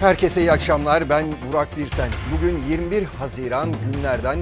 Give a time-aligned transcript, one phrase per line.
[0.00, 1.08] Herkese iyi akşamlar.
[1.08, 2.10] Ben Burak Birsen.
[2.36, 4.38] Bugün 21 Haziran günlerden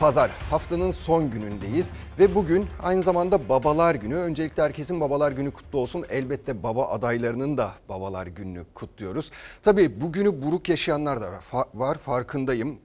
[0.00, 0.30] pazar.
[0.50, 4.16] Haftanın son günündeyiz ve bugün aynı zamanda Babalar Günü.
[4.16, 6.04] Öncelikle herkesin Babalar Günü kutlu olsun.
[6.10, 9.30] Elbette baba adaylarının da Babalar Günü'nü kutluyoruz.
[9.62, 11.30] Tabii bugünü buruk yaşayanlar da
[11.74, 12.78] var farkındayım.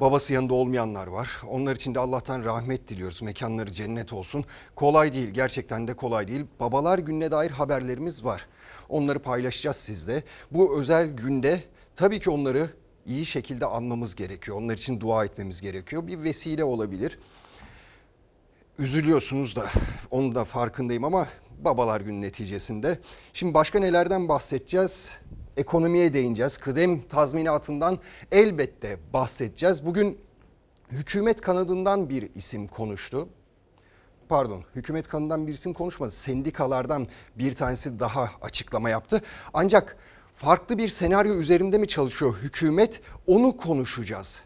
[0.00, 1.40] Babası yanında olmayanlar var.
[1.48, 3.22] Onlar için de Allah'tan rahmet diliyoruz.
[3.22, 4.44] Mekanları cennet olsun.
[4.76, 6.46] Kolay değil, gerçekten de kolay değil.
[6.60, 8.46] Babalar Günü'ne dair haberlerimiz var.
[8.90, 10.22] Onları paylaşacağız sizle.
[10.50, 11.62] Bu özel günde
[11.96, 12.70] tabii ki onları
[13.06, 14.56] iyi şekilde anmamız gerekiyor.
[14.56, 16.06] Onlar için dua etmemiz gerekiyor.
[16.06, 17.18] Bir vesile olabilir.
[18.78, 19.66] Üzülüyorsunuz da
[20.10, 21.28] onun da farkındayım ama
[21.64, 22.98] babalar günü neticesinde.
[23.34, 25.10] Şimdi başka nelerden bahsedeceğiz?
[25.56, 26.58] Ekonomiye değineceğiz.
[26.58, 27.98] Kıdem tazminatından
[28.32, 29.86] elbette bahsedeceğiz.
[29.86, 30.18] Bugün
[30.90, 33.28] hükümet kanadından bir isim konuştu
[34.30, 36.10] pardon hükümet kanından bir isim konuşmadı.
[36.10, 37.06] Sendikalardan
[37.38, 39.22] bir tanesi daha açıklama yaptı.
[39.54, 39.96] Ancak
[40.36, 44.40] farklı bir senaryo üzerinde mi çalışıyor hükümet onu konuşacağız.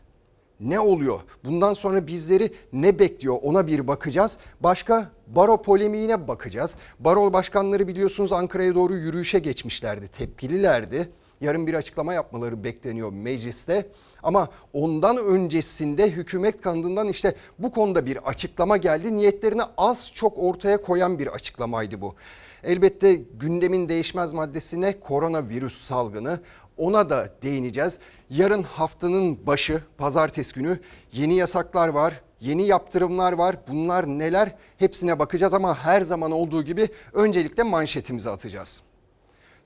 [0.61, 1.21] Ne oluyor?
[1.45, 4.37] Bundan sonra bizleri ne bekliyor ona bir bakacağız.
[4.61, 6.77] Başka baro polemiğine bakacağız.
[6.99, 10.09] Baro başkanları biliyorsunuz Ankara'ya doğru yürüyüşe geçmişlerdi.
[10.09, 11.09] Tepkililerdi.
[11.41, 13.87] Yarın bir açıklama yapmaları bekleniyor mecliste.
[14.25, 19.17] Ama ondan öncesinde hükümet kanadından işte bu konuda bir açıklama geldi.
[19.17, 22.15] Niyetlerini az çok ortaya koyan bir açıklamaydı bu.
[22.63, 26.41] Elbette gündemin değişmez maddesine koronavirüs salgını
[26.77, 27.99] ona da değineceğiz.
[28.31, 30.79] Yarın haftanın başı pazartesi günü
[31.13, 33.57] yeni yasaklar var, yeni yaptırımlar var.
[33.69, 34.55] Bunlar neler?
[34.79, 38.81] Hepsine bakacağız ama her zaman olduğu gibi öncelikle manşetimizi atacağız.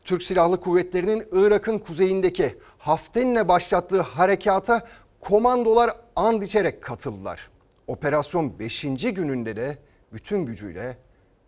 [0.09, 4.87] Türk Silahlı Kuvvetleri'nin Irak'ın kuzeyindeki Haften'le başlattığı harekata
[5.20, 7.50] komandolar and içerek katıldılar.
[7.87, 8.83] Operasyon 5.
[8.83, 9.78] gününde de
[10.12, 10.98] bütün gücüyle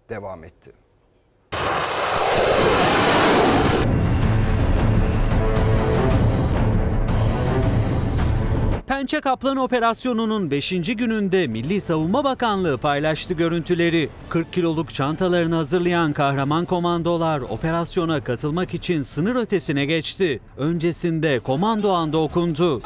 [0.08, 0.72] devam etti.
[8.91, 10.70] Pençe Kaplan operasyonunun 5.
[10.70, 14.08] gününde Milli Savunma Bakanlığı paylaştı görüntüleri.
[14.28, 20.40] 40 kiloluk çantalarını hazırlayan kahraman komandolar operasyona katılmak için sınır ötesine geçti.
[20.56, 22.83] Öncesinde komando anda okundu.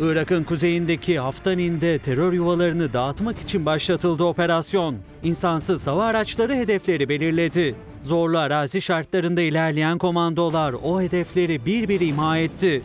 [0.00, 4.96] Irak'ın kuzeyindeki Haftanin'de terör yuvalarını dağıtmak için başlatıldı operasyon.
[5.22, 7.74] İnsansız hava araçları hedefleri belirledi.
[8.00, 12.82] Zorlu arazi şartlarında ilerleyen komandolar o hedefleri bir bir imha etti.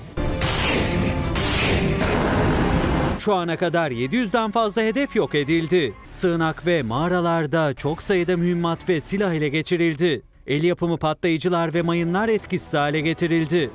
[3.19, 5.93] Şu ana kadar 700'den fazla hedef yok edildi.
[6.11, 10.21] Sığınak ve mağaralarda çok sayıda mühimmat ve silah ile geçirildi.
[10.47, 13.69] El yapımı patlayıcılar ve mayınlar etkisiz hale getirildi.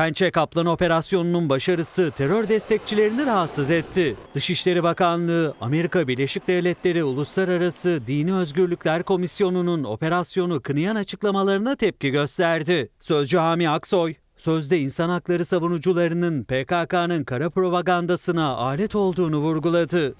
[0.00, 4.16] Pençe Kaplan operasyonunun başarısı terör destekçilerini rahatsız etti.
[4.34, 12.90] Dışişleri Bakanlığı, Amerika Birleşik Devletleri Uluslararası Dini Özgürlükler Komisyonu'nun operasyonu kınayan açıklamalarına tepki gösterdi.
[13.00, 20.14] Sözcü Hami Aksoy, sözde insan hakları savunucularının PKK'nın kara propagandasına alet olduğunu vurguladı.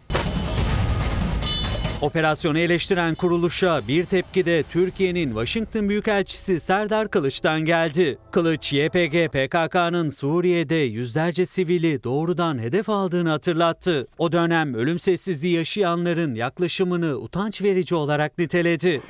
[2.03, 8.19] Operasyonu eleştiren kuruluşa bir tepki de Türkiye'nin Washington Büyükelçisi Serdar Kılıç'tan geldi.
[8.31, 14.07] Kılıç, YPG PKK'nın Suriye'de yüzlerce sivili doğrudan hedef aldığını hatırlattı.
[14.19, 19.03] O dönem ölüm sessizliği yaşayanların yaklaşımını utanç verici olarak niteledi.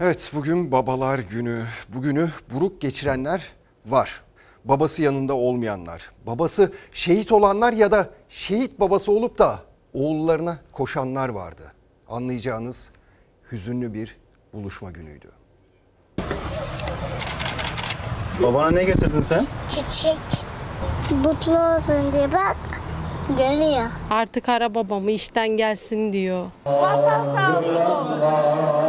[0.00, 1.62] Evet bugün babalar günü.
[1.88, 3.42] Bugünü buruk geçirenler
[3.86, 4.22] var.
[4.64, 9.67] Babası yanında olmayanlar, babası şehit olanlar ya da şehit babası olup da
[9.98, 11.72] oğullarına koşanlar vardı.
[12.08, 12.90] Anlayacağınız
[13.52, 14.16] hüzünlü bir
[14.52, 15.30] buluşma günüydü.
[18.42, 19.46] Babana ne getirdin sen?
[19.68, 20.18] Çiçek.
[21.24, 22.56] Mutlu olsun diye bak.
[23.38, 23.90] Görüyor.
[24.10, 26.46] Artık ara babamı işten gelsin diyor.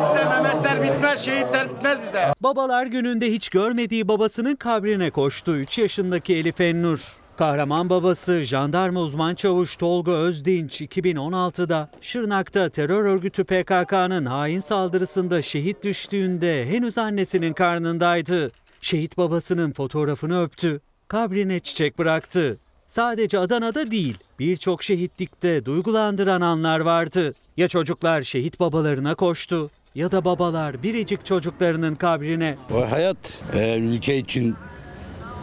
[0.04, 2.34] Bizde Mehmetler bitmez, şehitler bitmez bizde.
[2.42, 7.18] Babalar gününde hiç görmediği babasının kabrine koştu 3 yaşındaki Elif Ennur.
[7.40, 15.84] Kahraman babası jandarma uzman çavuş Tolga Özdinç 2016'da Şırnak'ta terör örgütü PKK'nın hain saldırısında şehit
[15.84, 18.52] düştüğünde henüz annesinin karnındaydı.
[18.82, 22.58] Şehit babasının fotoğrafını öptü, kabrine çiçek bıraktı.
[22.88, 27.34] Sadece Adana'da değil, birçok şehitlikte duygulandıran anlar vardı.
[27.58, 32.58] Ya çocuklar şehit babalarına koştu ya da babalar biricik çocuklarının kabrine.
[32.74, 34.56] O hayat eğer ülke için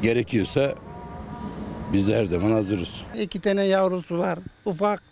[0.02, 0.74] gerekiyorsa
[1.92, 3.04] biz her zaman hazırız.
[3.20, 5.02] İki tane yavrusu var ufak.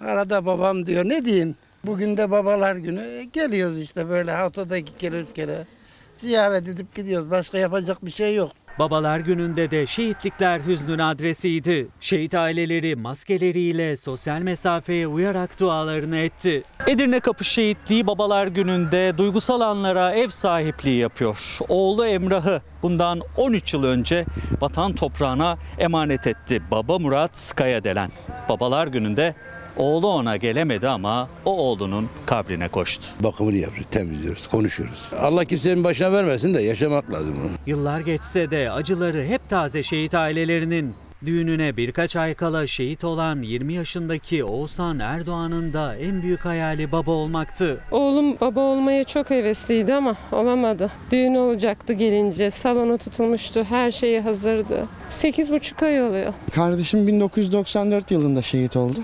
[0.00, 1.56] Arada babam diyor ne diyeyim.
[1.84, 5.66] Bugün de babalar günü E, geliyoruz işte böyle haftada iki kere üç kere.
[6.14, 7.30] Ziyaret edip gidiyoruz.
[7.30, 8.52] Başka yapacak bir şey yok.
[8.78, 11.88] Babalar gününde de şehitlikler hüznün adresiydi.
[12.00, 16.62] Şehit aileleri maskeleriyle sosyal mesafeye uyarak dualarını etti.
[16.86, 21.58] Edirne Kapı Şehitliği Babalar Günü'nde duygusal anlara ev sahipliği yapıyor.
[21.68, 24.24] Oğlu Emrah'ı bundan 13 yıl önce
[24.60, 26.62] vatan toprağına emanet etti.
[26.70, 28.10] Baba Murat Kayadelen.
[28.48, 29.34] Babalar Günü'nde
[29.76, 33.06] oğlu ona gelemedi ama o oğlunun kabrine koştu.
[33.20, 35.08] Bakımını yapıyoruz, temizliyoruz, konuşuyoruz.
[35.20, 37.50] Allah kimsenin başına vermesin de yaşamak lazım bunu.
[37.66, 40.94] Yıllar geçse de acıları hep taze şehit ailelerinin.
[41.26, 47.10] Düğününe birkaç ay kala şehit olan 20 yaşındaki Oğuzhan Erdoğan'ın da en büyük hayali baba
[47.10, 47.80] olmaktı.
[47.90, 50.90] Oğlum baba olmaya çok hevesliydi ama olamadı.
[51.12, 52.50] Düğün olacaktı gelince.
[52.50, 53.64] Salonu tutulmuştu.
[53.64, 54.86] Her şeyi hazırdı.
[55.10, 56.32] 8,5 ay oluyor.
[56.54, 58.98] Kardeşim 1994 yılında şehit oldu.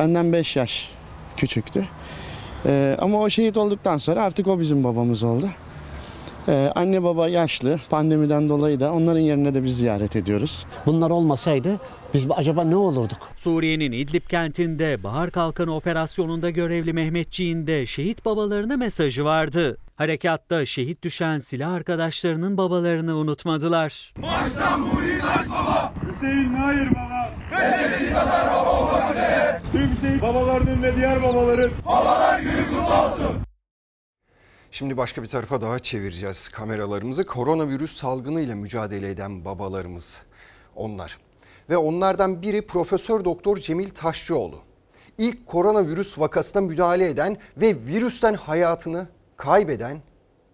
[0.00, 0.88] Benden 5 yaş
[1.36, 1.84] küçüktü.
[2.66, 5.48] Ee, ama o şehit olduktan sonra artık o bizim babamız oldu.
[6.48, 7.80] Ee, anne baba yaşlı.
[7.90, 10.66] Pandemiden dolayı da onların yerine de biz ziyaret ediyoruz.
[10.86, 11.80] Bunlar olmasaydı
[12.14, 13.18] biz acaba ne olurduk?
[13.36, 19.78] Suriye'nin İdlib kentinde Bahar Kalkanı operasyonunda görevli Mehmetçiğin de şehit babalarına mesajı vardı.
[19.96, 24.14] Harekatta şehit düşen silah arkadaşlarının babalarını unutmadılar.
[26.08, 27.32] Hüseyin Nair baba.
[27.52, 29.62] Ve senin kadar baba olmak üzere.
[29.72, 31.70] Tüm şehit babalarının ve diğer babaların
[34.72, 37.26] Şimdi başka bir tarafa daha çevireceğiz kameralarımızı.
[37.26, 40.18] Koronavirüs salgını ile mücadele eden babalarımız
[40.76, 41.18] onlar.
[41.70, 44.58] Ve onlardan biri Profesör Doktor Cemil Taşçıoğlu.
[45.18, 50.02] İlk koronavirüs vakasına müdahale eden ve virüsten hayatını kaybeden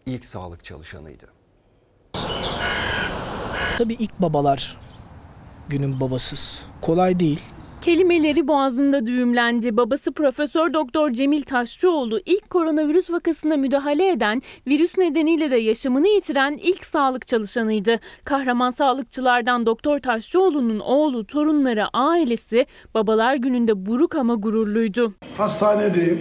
[0.06, 1.24] ilk sağlık çalışanıydı.
[3.78, 4.78] Tabii ilk babalar
[5.68, 6.62] günün babasız.
[6.82, 7.42] Kolay değil.
[7.86, 9.76] Kelimeleri boğazında düğümlendi.
[9.76, 16.58] Babası Profesör Doktor Cemil Taşçıoğlu ilk koronavirüs vakasına müdahale eden, virüs nedeniyle de yaşamını yitiren
[16.62, 18.00] ilk sağlık çalışanıydı.
[18.24, 25.14] Kahraman sağlıkçılardan Doktor Taşçıoğlu'nun oğlu, torunları, ailesi babalar gününde buruk ama gururluydu.
[25.36, 26.20] Hastanedeyim.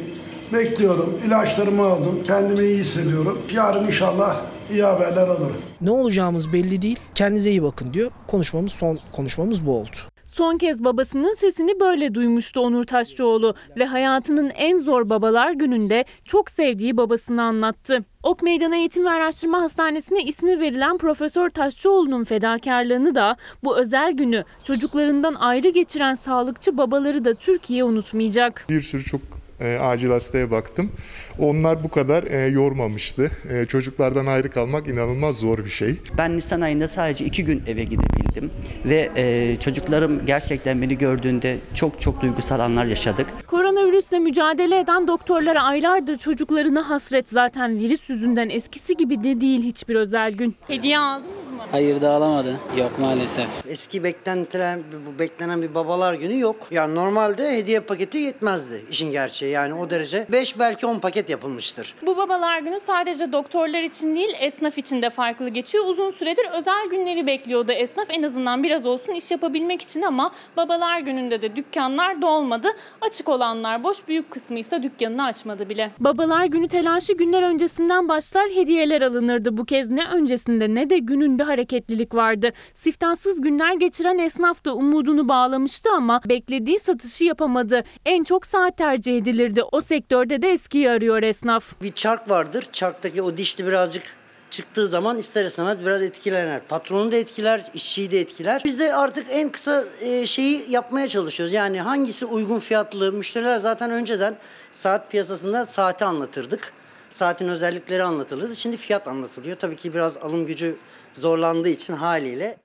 [0.53, 1.21] Bekliyorum.
[1.27, 2.23] İlaçlarımı aldım.
[2.27, 3.41] Kendimi iyi hissediyorum.
[3.53, 4.41] Yarın inşallah
[4.71, 5.57] iyi haberler alırım.
[5.81, 6.99] Ne olacağımız belli değil.
[7.15, 8.11] Kendinize iyi bakın diyor.
[8.27, 10.14] Konuşmamız son konuşmamız bu oldu.
[10.35, 16.49] Son kez babasının sesini böyle duymuştu Onur Taşçıoğlu ve hayatının en zor babalar gününde çok
[16.49, 18.05] sevdiği babasını anlattı.
[18.23, 24.43] Ok Meydan Eğitim ve Araştırma Hastanesi'ne ismi verilen Profesör Taşçıoğlu'nun fedakarlığını da bu özel günü
[24.63, 28.65] çocuklarından ayrı geçiren sağlıkçı babaları da Türkiye unutmayacak.
[28.69, 29.21] Bir sürü çok
[29.59, 30.91] e, acil hastaya baktım.
[31.39, 33.31] Onlar bu kadar e, yormamıştı.
[33.49, 36.01] E, çocuklardan ayrı kalmak inanılmaz zor bir şey.
[36.17, 38.51] Ben Nisan ayında sadece iki gün eve gidebildim
[38.85, 43.27] ve e, çocuklarım gerçekten beni gördüğünde çok çok duygusal anlar yaşadık.
[43.47, 49.95] Koronavirüsle mücadele eden doktorlara aylardır çocuklarına hasret zaten virüs yüzünden eskisi gibi de değil hiçbir
[49.95, 50.55] özel gün.
[50.67, 51.44] Hediye aldınız mı?
[51.71, 52.55] Hayır da alamadı.
[52.77, 53.49] Yok maalesef.
[53.67, 56.55] Eski beklentilen, bu beklenen bir babalar günü yok.
[56.71, 59.51] Yani normalde hediye paketi yetmezdi işin gerçeği.
[59.51, 61.95] Yani o derece 5 belki 10 paket yapılmıştır.
[62.05, 65.85] Bu babalar günü sadece doktorlar için değil esnaf için de farklı geçiyor.
[65.87, 70.99] Uzun süredir özel günleri bekliyordu esnaf en azından biraz olsun iş yapabilmek için ama babalar
[70.99, 72.67] gününde de dükkanlar dolmadı.
[73.01, 75.91] Açık olanlar boş büyük kısmı ise dükkanını açmadı bile.
[75.99, 79.57] Babalar günü telaşı günler öncesinden başlar hediyeler alınırdı.
[79.57, 82.51] Bu kez ne öncesinde ne de gününde hareketlilik vardı.
[82.73, 87.83] Siftansız günler geçiren esnaf da umudunu bağlamıştı ama beklediği satışı yapamadı.
[88.05, 89.63] En çok saat tercih edilirdi.
[89.71, 91.81] O sektörde de eskiyi arıyor esnaf.
[91.81, 92.65] Bir çark vardır.
[92.71, 94.03] Çarktaki o dişli birazcık
[94.49, 96.59] çıktığı zaman ister istemez biraz etkilenir.
[96.59, 98.61] Patronu da etkiler, işçiyi de etkiler.
[98.65, 101.53] Biz de artık en kısa e, şeyi yapmaya çalışıyoruz.
[101.53, 104.35] Yani hangisi uygun fiyatlı müşteriler zaten önceden
[104.71, 106.73] saat piyasasında saati anlatırdık.
[107.15, 108.55] Saatin özellikleri anlatılırdı.
[108.55, 109.57] Şimdi fiyat anlatılıyor.
[109.57, 110.77] Tabii ki biraz alım gücü
[111.13, 112.57] zorlandığı için haliyle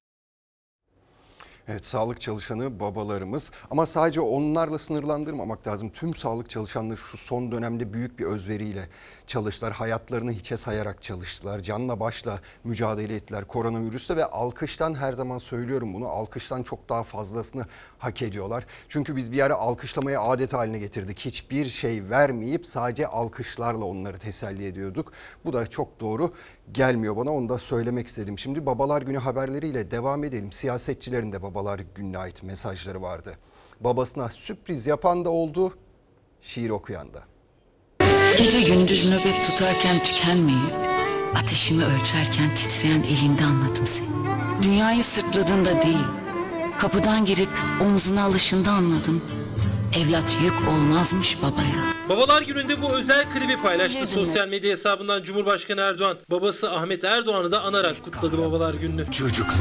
[1.69, 5.91] Evet sağlık çalışanı babalarımız ama sadece onlarla sınırlandırmamak lazım.
[5.91, 8.89] Tüm sağlık çalışanları şu son dönemde büyük bir özveriyle
[9.31, 9.73] çalıştılar.
[9.73, 11.61] Hayatlarını hiçe sayarak çalıştılar.
[11.61, 16.09] Canla başla mücadele ettiler koronavirüsle ve alkıştan her zaman söylüyorum bunu.
[16.09, 17.67] Alkıştan çok daha fazlasını
[17.99, 18.67] hak ediyorlar.
[18.89, 21.19] Çünkü biz bir ara alkışlamayı adet haline getirdik.
[21.19, 25.13] Hiçbir şey vermeyip sadece alkışlarla onları teselli ediyorduk.
[25.45, 26.35] Bu da çok doğru
[26.73, 27.31] gelmiyor bana.
[27.31, 28.39] Onu da söylemek istedim.
[28.39, 30.53] Şimdi babalar günü haberleriyle devam edelim.
[30.53, 33.39] Siyasetçilerin de babalar gününe ait mesajları vardı.
[33.81, 35.75] Babasına sürpriz yapan da oldu,
[36.43, 37.30] şiir okuyan da.
[38.39, 40.75] Gece gündüz nöbet tutarken tükenmeyip,
[41.35, 44.07] ateşimi ölçerken titreyen elinde anladım seni.
[44.63, 46.07] Dünyayı sırtladığında değil,
[46.79, 47.49] kapıdan girip
[47.81, 49.23] omzuna alışında anladım.
[50.01, 51.91] Evlat yük olmazmış babaya.
[52.09, 56.17] Babalar gününde bu özel klibi paylaştı sosyal medya hesabından Cumhurbaşkanı Erdoğan.
[56.31, 59.07] Babası Ahmet Erdoğan'ı da anarak kutladı babalar gününü.
[59.07, 59.59] Çocukları,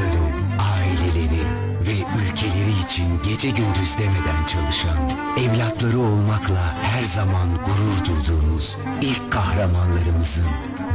[3.41, 4.97] gece gündüz demeden çalışan,
[5.37, 10.45] evlatları olmakla her zaman gurur duyduğumuz ilk kahramanlarımızın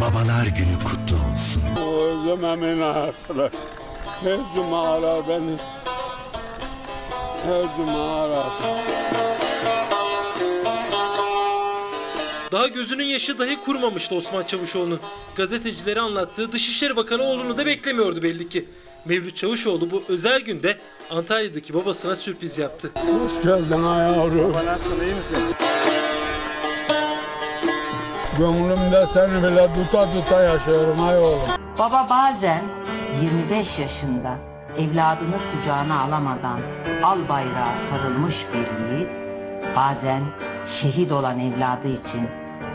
[0.01, 1.63] Babalar Günü kutlu olsun.
[1.77, 3.53] Özlemem arkadaş.
[4.23, 5.57] Her cuma arar beni.
[7.47, 8.53] Her cuma arar.
[12.53, 15.01] Daha gözünün yaşı dahi kurumamıştı Osman Çavuşoğlu'nun.
[15.37, 18.65] Gazetecilere anlattığı Dışişleri Bakanı oğlunu da beklemiyordu belli ki.
[19.05, 20.79] Mevlüt Çavuşoğlu bu özel günde
[21.11, 22.91] Antalya'daki babasına sürpriz yaptı.
[22.95, 24.55] Hoş geldin ha yavrum.
[24.55, 25.39] Baba nasılsın iyi misin?
[28.39, 31.39] Gönlümde seni bile tuta tuta yaşıyorum ay oğlum.
[31.79, 32.63] Baba bazen
[33.23, 34.37] 25 yaşında
[34.79, 36.61] evladını kucağına alamadan
[37.03, 39.09] al bayrağı sarılmış bir yiğit,
[39.77, 40.23] bazen
[40.67, 42.29] şehit olan evladı için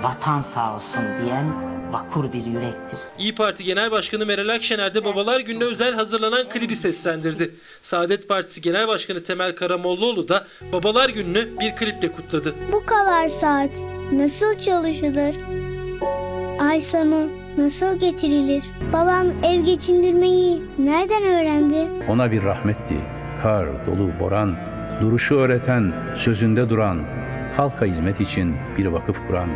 [0.04, 3.00] vatan sağ olsun diyen vakur bir yürektir.
[3.20, 7.52] İyi Parti Genel Başkanı Meral Akşener de babalar gününe özel hazırlanan klibi seslendirdi.
[7.82, 12.56] Saadet Partisi Genel Başkanı Temel Karamollaoğlu da babalar gününü bir kliple kutladı.
[12.72, 13.72] Bu kadar saat
[14.12, 15.36] nasıl çalışılır?
[16.60, 18.64] Ay sonu nasıl getirilir?
[18.94, 22.06] Babam ev geçindirmeyi nereden öğrendi?
[22.10, 22.96] Ona bir rahmetti.
[23.42, 24.56] Kar, dolu, boran,
[25.02, 27.04] duruşu öğreten, sözünde duran,
[27.58, 29.50] halka hizmet için bir vakıf kuran,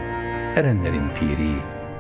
[0.56, 1.52] erenlerin piri,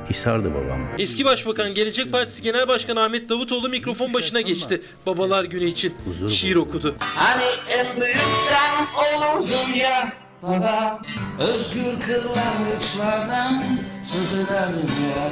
[0.09, 0.79] Hisar'dı babam.
[0.99, 4.81] Eski Başbakan Gelecek Partisi Genel Başkanı Ahmet Davutoğlu mikrofon başına geçti.
[5.05, 5.93] Babalar günü için
[6.29, 6.95] şiir okudu.
[6.99, 7.43] Hani
[7.79, 8.17] en büyük
[8.49, 10.99] sen olurdun ya baba
[11.39, 13.63] Özgür kırlangıçlardan
[14.11, 15.31] söz ederdin ya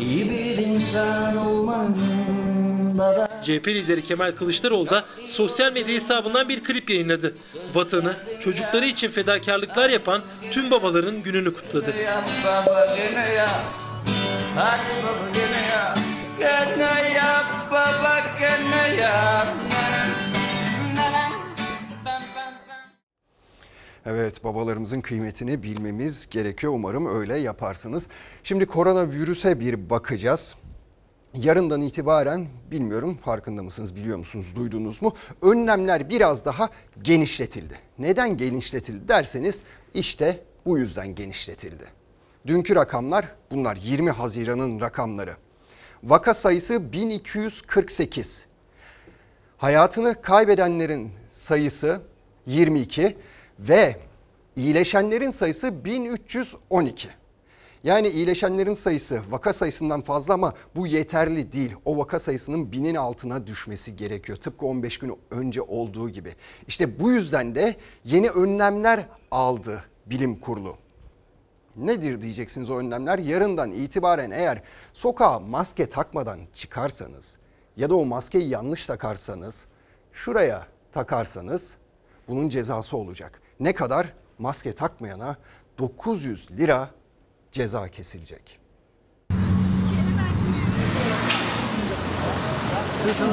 [0.00, 1.96] İyi bir insan olman
[2.98, 7.34] baba CHP lideri Kemal Kılıçdaroğlu da sosyal medya hesabından bir klip yayınladı.
[7.74, 11.94] Vatanı, çocukları için fedakarlıklar yapan tüm babaların gününü kutladı.
[24.06, 26.72] Evet babalarımızın kıymetini bilmemiz gerekiyor.
[26.72, 28.04] Umarım öyle yaparsınız.
[28.44, 30.56] Şimdi koronavirüse bir bakacağız.
[31.34, 35.14] Yarından itibaren bilmiyorum farkında mısınız biliyor musunuz duydunuz mu?
[35.42, 36.70] Önlemler biraz daha
[37.02, 37.78] genişletildi.
[37.98, 39.62] Neden genişletildi derseniz
[39.94, 41.84] işte bu yüzden genişletildi.
[42.46, 45.36] Dünkü rakamlar bunlar 20 Haziran'ın rakamları.
[46.02, 48.46] Vaka sayısı 1248.
[49.56, 52.00] Hayatını kaybedenlerin sayısı
[52.46, 53.16] 22
[53.58, 53.96] ve
[54.56, 57.08] iyileşenlerin sayısı 1312.
[57.84, 61.74] Yani iyileşenlerin sayısı vaka sayısından fazla ama bu yeterli değil.
[61.84, 64.38] O vaka sayısının binin altına düşmesi gerekiyor.
[64.38, 66.34] Tıpkı 15 gün önce olduğu gibi.
[66.66, 70.76] İşte bu yüzden de yeni önlemler aldı bilim kurulu.
[71.76, 73.18] Nedir diyeceksiniz o önlemler?
[73.18, 77.36] Yarından itibaren eğer sokağa maske takmadan çıkarsanız
[77.76, 79.64] ya da o maskeyi yanlış takarsanız
[80.12, 81.74] şuraya takarsanız
[82.28, 83.42] bunun cezası olacak.
[83.60, 84.12] Ne kadar?
[84.38, 85.36] Maske takmayana
[85.78, 86.90] 900 lira
[87.52, 88.59] ceza kesilecek.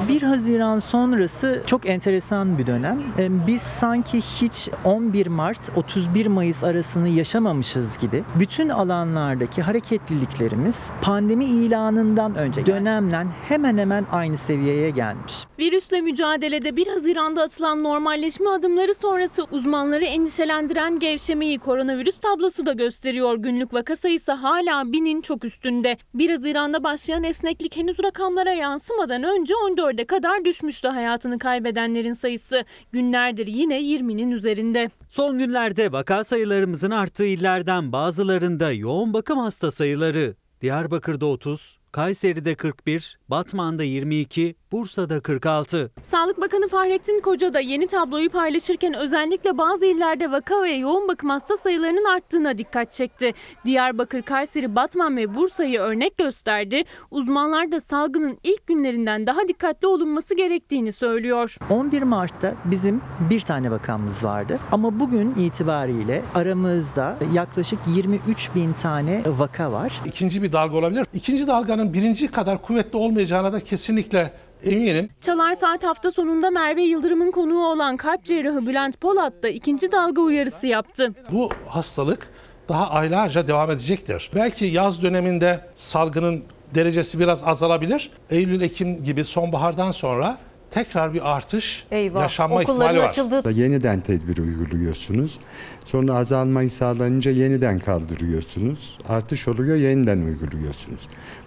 [0.10, 3.02] 1 Haziran sonrası çok enteresan bir dönem.
[3.20, 11.46] Ee, Biz sanki hiç 11 Mart 31 Mayıs arasını yaşamamışız gibi bütün alanlardaki hareketliliklerimiz pandemi
[11.46, 15.34] ilanından önce dönemden hemen hemen aynı seviyeye gelmiş.
[15.60, 23.36] Virüsle mücadelede 1 Haziran'da atılan normalleşme adımları sonrası uzmanları endişelendiren gevşemeyi koronavirüs tablosu da gösteriyor.
[23.38, 25.98] Günlük vaka sayısı hala binin çok üstünde.
[26.14, 32.66] 1 Haziran'da başlayan esneklik henüz rakamlara yansımadan önce 14'e kadar düşmüştü hayatını kaybedenlerin sayısı.
[32.92, 34.90] Günlerdir yine 20'nin üzerinde.
[35.10, 43.20] Son günlerde vaka sayılarımızın arttığı illerden bazılarında yoğun bakım hasta sayıları Diyarbakır'da 30, Kayseri'de 41,
[43.30, 45.92] Batman'da 22, Bursa'da 46.
[46.04, 51.30] Sağlık Bakanı Fahrettin Koca da yeni tabloyu paylaşırken özellikle bazı illerde vaka ve yoğun bakım
[51.30, 53.34] hasta sayılarının arttığına dikkat çekti.
[53.66, 56.84] Diyarbakır, Kayseri, Batman ve Bursa'yı örnek gösterdi.
[57.12, 61.58] Uzmanlar da salgının ilk günlerinden daha dikkatli olunması gerektiğini söylüyor.
[61.70, 69.22] 11 Mart'ta bizim bir tane vakamız vardı ama bugün itibariyle aramızda yaklaşık 23 bin tane
[69.28, 70.02] vaka var.
[70.06, 71.06] İkinci bir dalga olabilir.
[71.14, 74.32] İkinci dalganın birinci kadar kuvvetli olmayacağına da kesinlikle
[74.64, 75.10] eminim.
[75.22, 80.22] Çalar Saat hafta sonunda Merve Yıldırım'ın konuğu olan kalp cerrahı Bülent Polat da ikinci dalga
[80.22, 81.14] uyarısı yaptı.
[81.32, 82.28] Bu hastalık
[82.70, 84.32] daha aylarca devam edecektir.
[84.36, 86.44] Belki yaz döneminde salgının
[86.76, 88.12] derecesi biraz azalabilir.
[88.30, 90.38] Eylül-Ekim gibi sonbahardan sonra
[90.72, 93.10] tekrar bir artış Eyvah, yaşanma okulların ihtimali var.
[93.10, 95.40] açıldığı Yeniden tedbir uyguluyorsunuz.
[95.86, 98.98] Sonra azalmayı sağlanınca yeniden kaldırıyorsunuz.
[99.10, 101.02] Artış oluyor yeniden uyguluyorsunuz.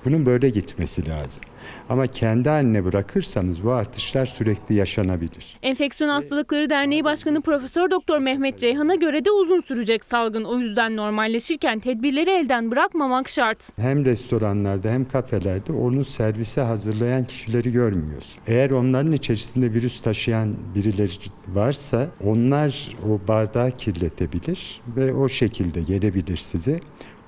[0.04, 1.42] Bunun böyle gitmesi lazım.
[1.90, 5.58] Ama kendi haline bırakırsanız bu artışlar sürekli yaşanabilir.
[5.62, 10.44] Enfeksiyon Hastalıkları Derneği Başkanı Profesör Doktor Mehmet Ceyhan'a göre de uzun sürecek salgın.
[10.44, 13.78] O yüzden normalleşirken tedbirleri elden bırakmamak şart.
[13.78, 18.38] Hem restoranlarda hem kafelerde onu servise hazırlayan kişileri görmüyoruz.
[18.46, 21.10] Eğer onların içerisinde virüs taşıyan birileri
[21.48, 26.80] varsa onlar o bardağı kirletebilir ve o şekilde gelebilir size.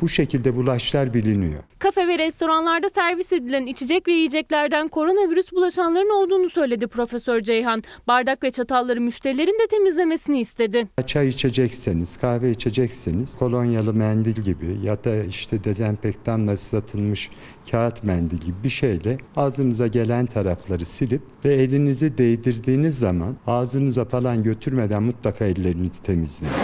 [0.03, 1.63] Bu şekilde bulaşlar biliniyor.
[1.79, 7.83] Kafe ve restoranlarda servis edilen içecek ve yiyeceklerden koronavirüs bulaşanların olduğunu söyledi Profesör Ceyhan.
[8.09, 10.89] Bardak ve çatalları müşterilerin de temizlemesini istedi.
[11.07, 17.31] Çay içecekseniz, kahve içecekseniz kolonyalı mendil gibi ya da işte dezenfektanla ıslatılmış
[17.71, 24.43] kağıt mendil gibi bir şeyle ağzınıza gelen tarafları silip ve elinizi değdirdiğiniz zaman ağzınıza falan
[24.43, 26.55] götürmeden mutlaka ellerinizi temizleyin.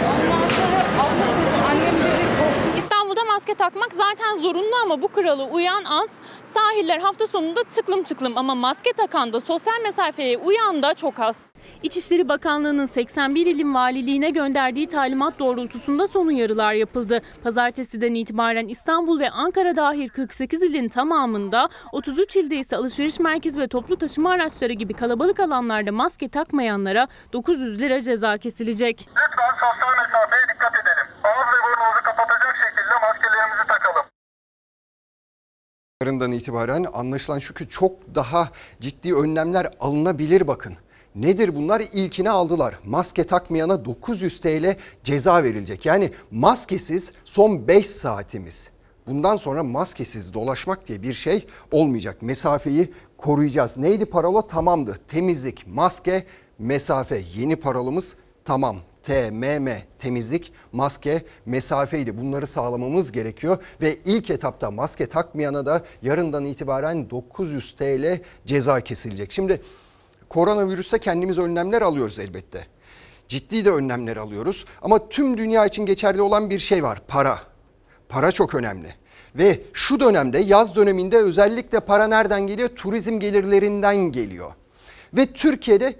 [3.49, 6.09] Maske takmak zaten zorunlu ama bu kuralı uyan az.
[6.43, 11.45] Sahiller hafta sonunda tıklım tıklım ama maske takan da sosyal mesafeye uyan da çok az.
[11.83, 17.21] İçişleri Bakanlığı'nın 81 ilin valiliğine gönderdiği talimat doğrultusunda son uyarılar yapıldı.
[17.43, 23.67] Pazartesiden itibaren İstanbul ve Ankara dahil 48 ilin tamamında, 33 ilde ise alışveriş merkezi ve
[23.67, 29.09] toplu taşıma araçları gibi kalabalık alanlarda maske takmayanlara 900 lira ceza kesilecek.
[29.09, 31.07] Lütfen sosyal mesafeye dikkat edelim.
[31.23, 32.93] Ağız ve burnumuzu kapatacak şekilde
[33.39, 34.05] maskelerimizi takalım.
[36.01, 38.49] Yarından itibaren anlaşılan şu ki çok daha
[38.81, 40.77] ciddi önlemler alınabilir bakın.
[41.15, 41.79] Nedir bunlar?
[41.93, 42.79] İlkini aldılar.
[42.85, 45.85] Maske takmayana 900 TL ceza verilecek.
[45.85, 48.69] Yani maskesiz son 5 saatimiz.
[49.07, 52.21] Bundan sonra maskesiz dolaşmak diye bir şey olmayacak.
[52.21, 53.77] Mesafeyi koruyacağız.
[53.77, 54.47] Neydi parola?
[54.47, 54.99] Tamamdı.
[55.07, 56.25] Temizlik, maske,
[56.59, 57.23] mesafe.
[57.35, 58.15] Yeni parolumuz
[58.45, 58.77] tamam.
[59.03, 62.17] TMM temizlik, maske, mesafeydi.
[62.17, 69.31] Bunları sağlamamız gerekiyor ve ilk etapta maske takmayana da yarından itibaren 900 TL ceza kesilecek.
[69.31, 69.61] Şimdi
[70.29, 72.67] koronavirüste kendimiz önlemler alıyoruz elbette.
[73.27, 77.01] Ciddi de önlemler alıyoruz ama tüm dünya için geçerli olan bir şey var.
[77.07, 77.39] Para.
[78.09, 78.95] Para çok önemli.
[79.35, 82.69] Ve şu dönemde yaz döneminde özellikle para nereden geliyor?
[82.69, 84.51] Turizm gelirlerinden geliyor.
[85.13, 85.95] Ve Türkiye'de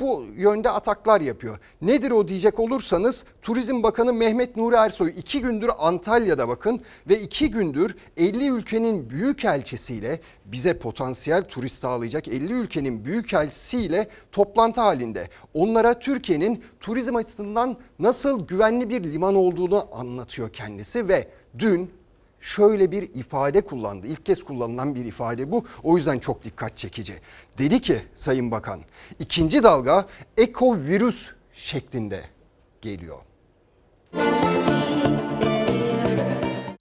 [0.00, 1.58] bu yönde ataklar yapıyor.
[1.82, 7.50] Nedir o diyecek olursanız Turizm Bakanı Mehmet Nuri Ersoy iki gündür Antalya'da bakın ve iki
[7.50, 15.28] gündür 50 ülkenin büyükelçisiyle bize potansiyel turist sağlayacak 50 ülkenin büyükelçisiyle toplantı halinde.
[15.54, 22.01] Onlara Türkiye'nin turizm açısından nasıl güvenli bir liman olduğunu anlatıyor kendisi ve dün
[22.42, 24.06] şöyle bir ifade kullandı.
[24.06, 25.64] İlk kez kullanılan bir ifade bu.
[25.82, 27.14] O yüzden çok dikkat çekici.
[27.58, 28.80] Dedi ki Sayın Bakan,
[29.18, 32.20] ikinci dalga ekovirüs şeklinde
[32.80, 33.18] geliyor.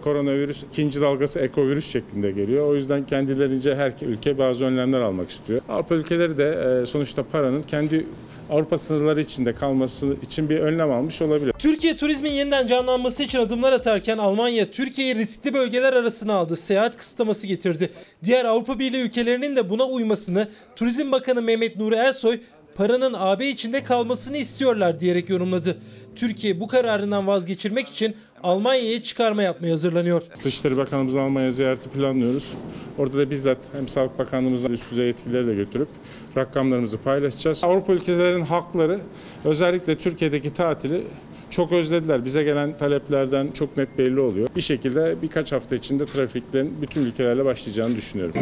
[0.02, 2.68] Koronavirüs ikinci dalgası ekovirüs şeklinde geliyor.
[2.68, 5.62] O yüzden kendilerince her ülke bazı önlemler almak istiyor.
[5.70, 8.06] Avrupa ülkeleri de e, sonuçta paranın kendi
[8.52, 11.54] Avrupa sınırları içinde kalması için bir önlem almış olabilir.
[11.60, 16.56] Türkiye turizmin yeniden canlanması için adımlar atarken Almanya Türkiye'yi riskli bölgeler arasına aldı.
[16.56, 17.90] Seyahat kısıtlaması getirdi.
[18.24, 22.40] Diğer Avrupa Birliği ülkelerinin de buna uymasını Turizm Bakanı Mehmet Nuri Ersoy
[22.82, 25.78] paranın AB içinde kalmasını istiyorlar diyerek yorumladı.
[26.16, 30.24] Türkiye bu kararından vazgeçirmek için Almanya'ya çıkarma yapmaya hazırlanıyor.
[30.44, 32.54] Dışişleri Bakanımızın Almanya ziyareti planlıyoruz.
[32.98, 35.88] Orada da bizzat hem Sağlık Bakanlığımızla üst düzey etkileri de götürüp
[36.38, 37.64] rakamlarımızı paylaşacağız.
[37.64, 39.00] Avrupa ülkelerinin halkları
[39.46, 41.04] özellikle Türkiye'deki tatili
[41.50, 42.26] çok özlediler.
[42.26, 44.48] Bize gelen taleplerden çok net belli oluyor.
[44.56, 48.36] Bir şekilde birkaç hafta içinde trafiklerin bütün ülkelerle başlayacağını düşünüyorum.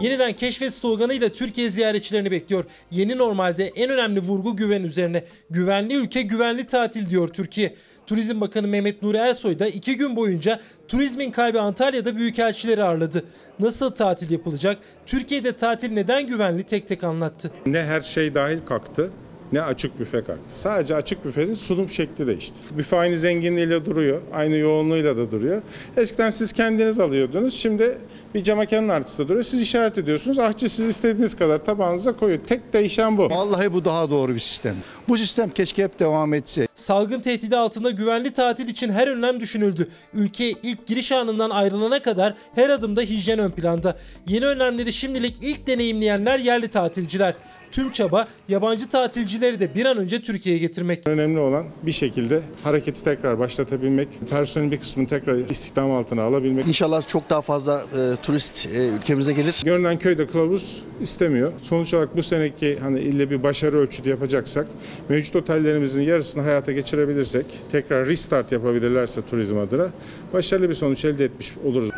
[0.00, 2.64] Yeniden keşfet sloganıyla Türkiye ziyaretçilerini bekliyor.
[2.90, 5.24] Yeni normalde en önemli vurgu güven üzerine.
[5.50, 7.74] Güvenli ülke güvenli tatil diyor Türkiye.
[8.06, 13.24] Turizm Bakanı Mehmet Nuri Ersoy da iki gün boyunca turizmin kalbi Antalya'da büyükelçileri ağırladı.
[13.60, 14.78] Nasıl tatil yapılacak?
[15.06, 17.50] Türkiye'de tatil neden güvenli tek tek anlattı.
[17.66, 19.10] Ne her şey dahil kalktı
[19.52, 20.60] ne açık büfe kalktı.
[20.60, 22.56] Sadece açık büfenin sunum şekli değişti.
[22.78, 25.62] Büfe aynı zenginliğiyle duruyor, aynı yoğunluğuyla da duruyor.
[25.96, 27.98] Eskiden siz kendiniz alıyordunuz, şimdi
[28.34, 29.44] bir cam mekanın artısı duruyor.
[29.44, 32.40] Siz işaret ediyorsunuz, ahçı siz istediğiniz kadar tabağınıza koyuyor.
[32.46, 33.30] Tek değişen bu.
[33.30, 34.76] Vallahi bu daha doğru bir sistem.
[35.08, 36.68] Bu sistem keşke hep devam etse.
[36.74, 39.88] Salgın tehdidi altında güvenli tatil için her önlem düşünüldü.
[40.14, 43.98] Ülkeye ilk giriş anından ayrılana kadar her adımda hijyen ön planda.
[44.26, 47.34] Yeni önlemleri şimdilik ilk deneyimleyenler yerli tatilciler.
[47.72, 51.08] Tüm çaba yabancı tatilcileri de bir an önce Türkiye'ye getirmek.
[51.08, 56.66] Önemli olan bir şekilde hareketi tekrar başlatabilmek, personelin bir kısmını tekrar istihdam altına alabilmek.
[56.66, 59.62] İnşallah çok daha fazla e, turist e, ülkemize gelir.
[59.64, 61.52] Görünen köyde kılavuz istemiyor.
[61.62, 64.66] Sonuç olarak bu seneki hani ille bir başarı ölçütü yapacaksak,
[65.08, 69.90] mevcut otellerimizin yarısını hayata geçirebilirsek, tekrar restart yapabilirlerse turizm adına
[70.32, 71.90] başarılı bir sonuç elde etmiş oluruz.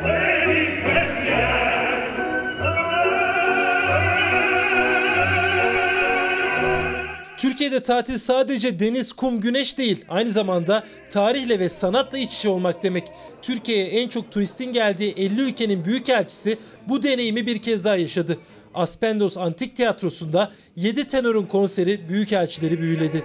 [7.60, 10.04] Türkiye'de tatil sadece deniz, kum, güneş değil.
[10.08, 13.04] Aynı zamanda tarihle ve sanatla iç içe olmak demek.
[13.42, 18.38] Türkiye'ye en çok turistin geldiği 50 ülkenin büyükelçisi bu deneyimi bir kez daha yaşadı.
[18.74, 23.24] Aspendos Antik Tiyatrosu'nda 7 tenorun konseri büyükelçileri büyüledi.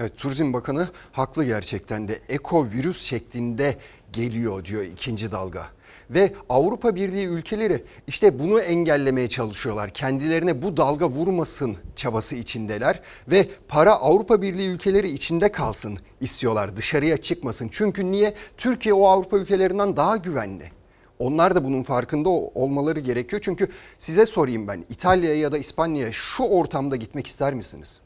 [0.00, 3.76] Evet Turizm Bakanı haklı gerçekten de eko virüs şeklinde
[4.12, 5.66] geliyor diyor ikinci dalga.
[6.10, 9.90] Ve Avrupa Birliği ülkeleri işte bunu engellemeye çalışıyorlar.
[9.90, 16.76] Kendilerine bu dalga vurmasın çabası içindeler ve para Avrupa Birliği ülkeleri içinde kalsın istiyorlar.
[16.76, 17.68] Dışarıya çıkmasın.
[17.72, 18.34] Çünkü niye?
[18.56, 20.70] Türkiye o Avrupa ülkelerinden daha güvenli.
[21.18, 23.42] Onlar da bunun farkında olmaları gerekiyor.
[23.44, 28.00] Çünkü size sorayım ben İtalya'ya ya da İspanya'ya şu ortamda gitmek ister misiniz?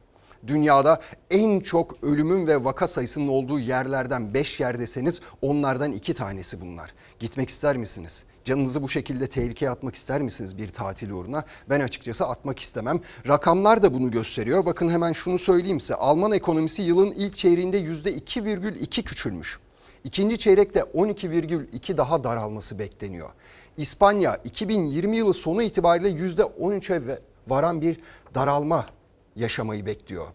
[0.46, 1.00] Dünyada
[1.30, 6.94] en çok ölümün ve vaka sayısının olduğu yerlerden 5 yer deseniz onlardan 2 tanesi bunlar.
[7.18, 8.24] Gitmek ister misiniz?
[8.44, 11.44] Canınızı bu şekilde tehlikeye atmak ister misiniz bir tatil uğruna?
[11.70, 13.00] Ben açıkçası atmak istemem.
[13.28, 14.66] Rakamlar da bunu gösteriyor.
[14.66, 15.94] Bakın hemen şunu söyleyeyim size.
[15.94, 19.58] Alman ekonomisi yılın ilk çeyreğinde %2,2 küçülmüş.
[20.04, 23.30] İkinci çeyrekte 12,2 daha daralması bekleniyor.
[23.76, 28.00] İspanya 2020 yılı sonu itibariyle %13'e varan bir
[28.34, 28.86] daralma
[29.36, 30.26] yaşamayı bekliyor.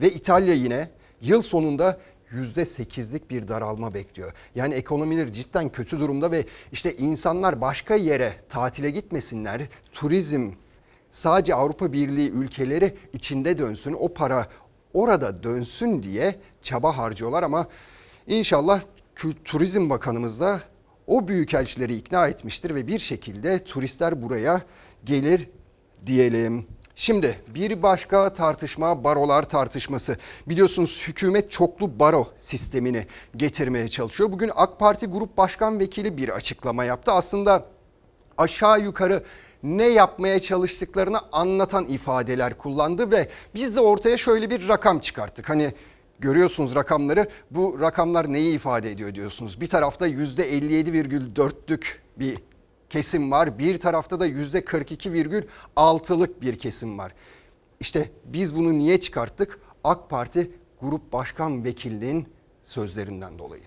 [0.00, 2.00] Ve İtalya yine yıl sonunda
[2.32, 4.32] %8'lik bir daralma bekliyor.
[4.54, 9.62] Yani ekonomileri cidden kötü durumda ve işte insanlar başka yere tatile gitmesinler.
[9.92, 10.50] Turizm
[11.10, 13.92] sadece Avrupa Birliği ülkeleri içinde dönsün.
[13.92, 14.46] O para
[14.94, 17.66] orada dönsün diye çaba harcıyorlar ama
[18.26, 18.82] inşallah
[19.44, 20.60] Turizm Bakanımız da
[21.06, 24.62] o büyükelçileri ikna etmiştir ve bir şekilde turistler buraya
[25.04, 25.48] gelir
[26.06, 26.66] diyelim.
[26.96, 30.16] Şimdi bir başka tartışma barolar tartışması.
[30.48, 34.32] Biliyorsunuz hükümet çoklu baro sistemini getirmeye çalışıyor.
[34.32, 37.12] Bugün AK Parti Grup Başkan Vekili bir açıklama yaptı.
[37.12, 37.66] Aslında
[38.38, 39.24] aşağı yukarı
[39.62, 45.48] ne yapmaya çalıştıklarını anlatan ifadeler kullandı ve biz de ortaya şöyle bir rakam çıkarttık.
[45.48, 45.72] Hani
[46.18, 47.28] görüyorsunuz rakamları.
[47.50, 49.60] Bu rakamlar neyi ifade ediyor diyorsunuz.
[49.60, 51.84] Bir tarafta %57,4'lük
[52.16, 52.38] bir
[52.92, 53.58] kesim var.
[53.58, 57.12] Bir tarafta da %42,6'lık bir kesim var.
[57.80, 59.58] İşte biz bunu niye çıkarttık?
[59.84, 60.50] AK Parti
[60.80, 62.28] Grup Başkan Vekilliğin
[62.64, 63.62] sözlerinden dolayı.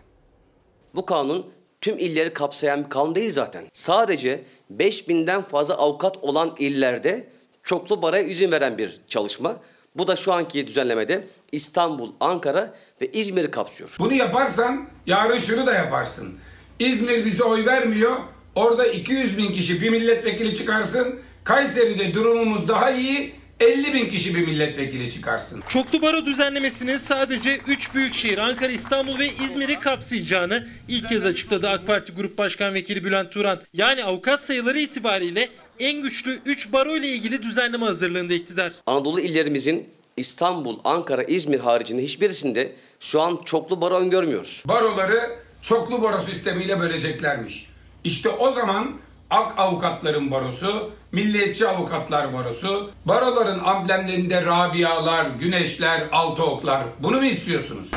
[0.95, 1.45] Bu kanun
[1.81, 3.65] tüm illeri kapsayan bir kanun değil zaten.
[3.73, 4.43] Sadece
[4.77, 7.27] 5000'den fazla avukat olan illerde
[7.63, 9.57] çoklu baraya izin veren bir çalışma.
[9.95, 13.95] Bu da şu anki düzenlemede İstanbul, Ankara ve İzmir'i kapsıyor.
[13.99, 16.39] Bunu yaparsan yarın şunu da yaparsın.
[16.79, 18.34] İzmir bize oy vermiyor.
[18.55, 21.19] Orada 200 bin kişi bir milletvekili çıkarsın.
[21.43, 23.33] Kayseri'de durumumuz daha iyi.
[23.59, 25.63] 50 bin kişi bir milletvekili çıkarsın.
[25.69, 31.87] Çoklu baro düzenlemesinin sadece 3 büyükşehir Ankara, İstanbul ve İzmir'i kapsayacağını ilk kez açıkladı AK
[31.87, 33.61] Parti Grup Başkan Vekili Bülent Turan.
[33.73, 38.73] Yani avukat sayıları itibariyle en güçlü 3 baro ile ilgili düzenleme hazırlığında iktidar.
[38.85, 44.63] Anadolu illerimizin İstanbul, Ankara, İzmir haricinde hiçbirisinde şu an çoklu baro öngörmüyoruz.
[44.67, 47.74] Baroları çoklu baro sistemiyle böleceklermiş.
[48.05, 48.91] İşte o zaman
[49.29, 56.83] Ak Avukatların Barosu, Milliyetçi Avukatlar Barosu, baroların amblemlerinde Rabialar, Güneşler, Altıoklar.
[56.99, 57.91] Bunu mu istiyorsunuz?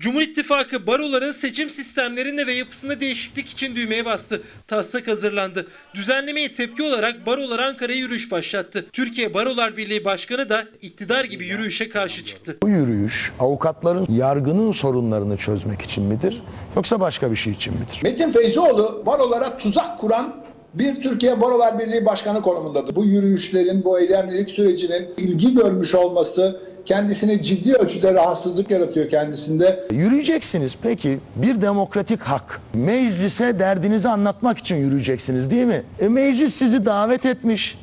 [0.00, 4.42] Cumhur İttifakı baroların seçim sistemlerinde ve yapısında değişiklik için düğmeye bastı.
[4.68, 5.66] Taslak hazırlandı.
[5.94, 8.86] Düzenlemeye tepki olarak barolar Ankara'ya yürüyüş başlattı.
[8.92, 12.56] Türkiye Barolar Birliği Başkanı da iktidar gibi yürüyüşe karşı çıktı.
[12.62, 16.42] Bu yürüyüş avukatların yargının sorunlarını çözmek için midir
[16.76, 18.00] yoksa başka bir şey için midir?
[18.02, 20.34] Metin Feyzoğlu barolara tuzak kuran
[20.74, 22.96] bir Türkiye Barolar Birliği Başkanı konumundadır.
[22.96, 29.80] Bu yürüyüşlerin, bu eylemlilik sürecinin ilgi görmüş olması kendisini ciddi ölçüde rahatsızlık yaratıyor kendisinde.
[29.90, 30.72] Yürüyeceksiniz.
[30.82, 32.60] Peki bir demokratik hak.
[32.74, 35.82] Meclise derdinizi anlatmak için yürüyeceksiniz değil mi?
[36.00, 37.78] E meclis sizi davet etmiş.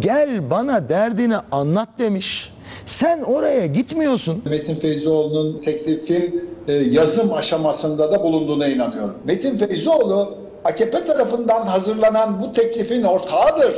[0.00, 2.52] Gel bana derdini anlat demiş.
[2.86, 4.42] Sen oraya gitmiyorsun.
[4.44, 9.14] Metin Feyzoğlu'nun teklifin e, yazım aşamasında da bulunduğuna inanıyorum.
[9.24, 13.74] Metin Feyzoğlu AKP tarafından hazırlanan bu teklifin ortağıdır.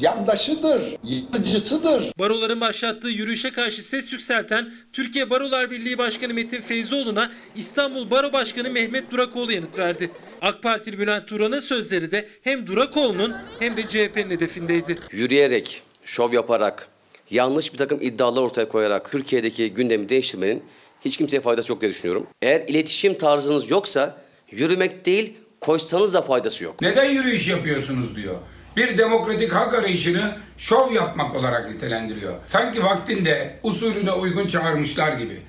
[0.00, 2.12] Yandaşıdır, yıkıcısıdır.
[2.18, 8.70] Baroların başlattığı yürüyüşe karşı ses yükselten Türkiye Barolar Birliği Başkanı Metin Feyzoğlu'na İstanbul Baro Başkanı
[8.70, 10.10] Mehmet Durakoğlu yanıt verdi.
[10.42, 14.96] AK Partili Bülent Turan'ın sözleri de hem Durakoğlu'nun hem de CHP'nin hedefindeydi.
[15.12, 16.88] Yürüyerek, şov yaparak,
[17.30, 20.62] yanlış bir takım iddialar ortaya koyarak Türkiye'deki gündemi değiştirmenin
[21.04, 22.26] hiç kimseye faydası yok diye düşünüyorum.
[22.42, 24.16] Eğer iletişim tarzınız yoksa
[24.50, 26.82] yürümek değil koşsanız da faydası yok.
[26.82, 28.34] Neden yürüyüş yapıyorsunuz diyor.
[28.76, 32.34] Bir demokratik hak arayışını şov yapmak olarak nitelendiriyor.
[32.46, 35.40] Sanki vaktinde usulüne uygun çağırmışlar gibi.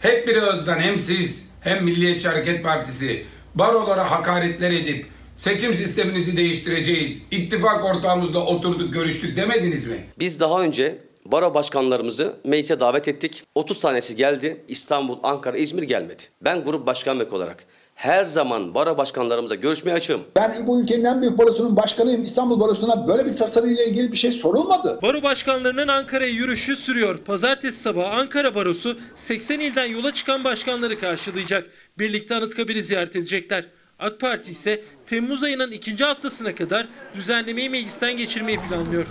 [0.00, 3.24] Hep bir ağızdan hem siz hem Milliyetçi Hareket Partisi
[3.54, 7.26] barolara hakaretler edip seçim sisteminizi değiştireceğiz.
[7.30, 10.04] İttifak ortağımızla oturduk görüştük demediniz mi?
[10.18, 13.44] Biz daha önce baro başkanlarımızı meclise davet ettik.
[13.54, 14.64] 30 tanesi geldi.
[14.68, 16.22] İstanbul, Ankara, İzmir gelmedi.
[16.40, 20.20] Ben grup başkan olarak her zaman baro başkanlarımıza görüşmeye açığım.
[20.36, 22.22] Ben bu ülkenin en büyük barosunun başkanıyım.
[22.24, 24.98] İstanbul Barosu'na böyle bir tasarıyla ilgili bir şey sorulmadı.
[25.02, 27.18] Baro başkanlarının Ankara'ya yürüyüşü sürüyor.
[27.18, 31.66] Pazartesi sabahı Ankara Barosu 80 ilden yola çıkan başkanları karşılayacak.
[31.98, 33.64] Birlikte Anıtkabir'i ziyaret edecekler.
[33.98, 39.06] AK Parti ise Temmuz ayının ikinci haftasına kadar düzenlemeyi meclisten geçirmeyi planlıyor.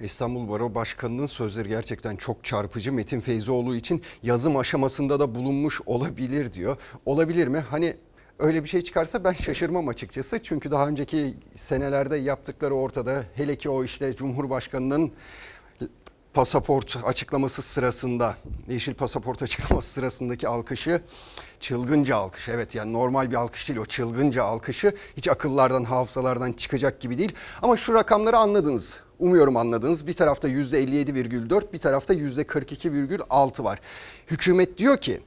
[0.00, 2.92] İstanbul Baro Başkanı'nın sözleri gerçekten çok çarpıcı.
[2.92, 6.76] Metin Feyzoğlu için yazım aşamasında da bulunmuş olabilir diyor.
[7.06, 7.58] Olabilir mi?
[7.58, 7.96] Hani
[8.38, 10.42] öyle bir şey çıkarsa ben şaşırmam açıkçası.
[10.42, 13.24] Çünkü daha önceki senelerde yaptıkları ortada.
[13.34, 15.12] Hele ki o işte Cumhurbaşkanı'nın
[16.34, 18.36] pasaport açıklaması sırasında,
[18.68, 21.02] yeşil pasaport açıklaması sırasındaki alkışı
[21.60, 22.48] çılgınca alkış.
[22.48, 27.32] Evet yani normal bir alkış değil o çılgınca alkışı hiç akıllardan, hafızalardan çıkacak gibi değil.
[27.62, 29.05] Ama şu rakamları anladınız.
[29.18, 30.06] Umuyorum anladınız.
[30.06, 33.80] Bir tarafta %57,4, bir tarafta %42,6 var.
[34.26, 35.20] Hükümet diyor ki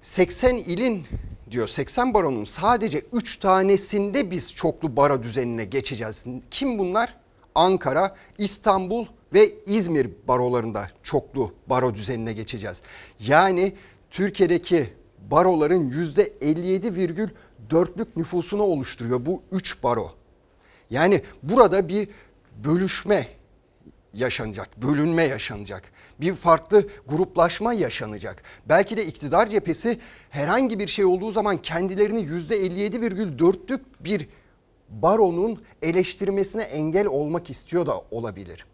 [0.00, 1.06] 80 ilin
[1.50, 6.24] diyor 80 baronun sadece 3 tanesinde biz çoklu baro düzenine geçeceğiz.
[6.50, 7.16] Kim bunlar?
[7.54, 12.82] Ankara, İstanbul ve İzmir barolarında çoklu baro düzenine geçeceğiz.
[13.20, 13.72] Yani
[14.10, 14.92] Türkiye'deki
[15.30, 20.10] baroların %57,4'lük nüfusunu oluşturuyor bu 3 baro.
[20.90, 22.08] Yani burada bir
[22.64, 23.28] bölüşme
[24.14, 25.92] yaşanacak, bölünme yaşanacak.
[26.20, 28.42] Bir farklı gruplaşma yaşanacak.
[28.68, 29.98] Belki de iktidar cephesi
[30.30, 34.28] herhangi bir şey olduğu zaman kendilerini %57,4'lük bir
[34.88, 38.66] baronun eleştirmesine engel olmak istiyor da olabilir.